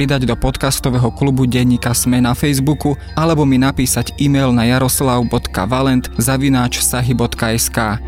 pridať 0.01 0.25
do 0.25 0.33
podcastového 0.33 1.13
klubu 1.13 1.45
Denníka 1.45 1.93
Sme 1.93 2.25
na 2.25 2.33
Facebooku 2.33 2.97
alebo 3.13 3.45
mi 3.45 3.61
napísať 3.61 4.17
e-mail 4.17 4.49
na 4.49 4.65
jaroslav.valent 4.65 6.09
zavináč 6.17 6.81
sahy.sk. 6.81 8.01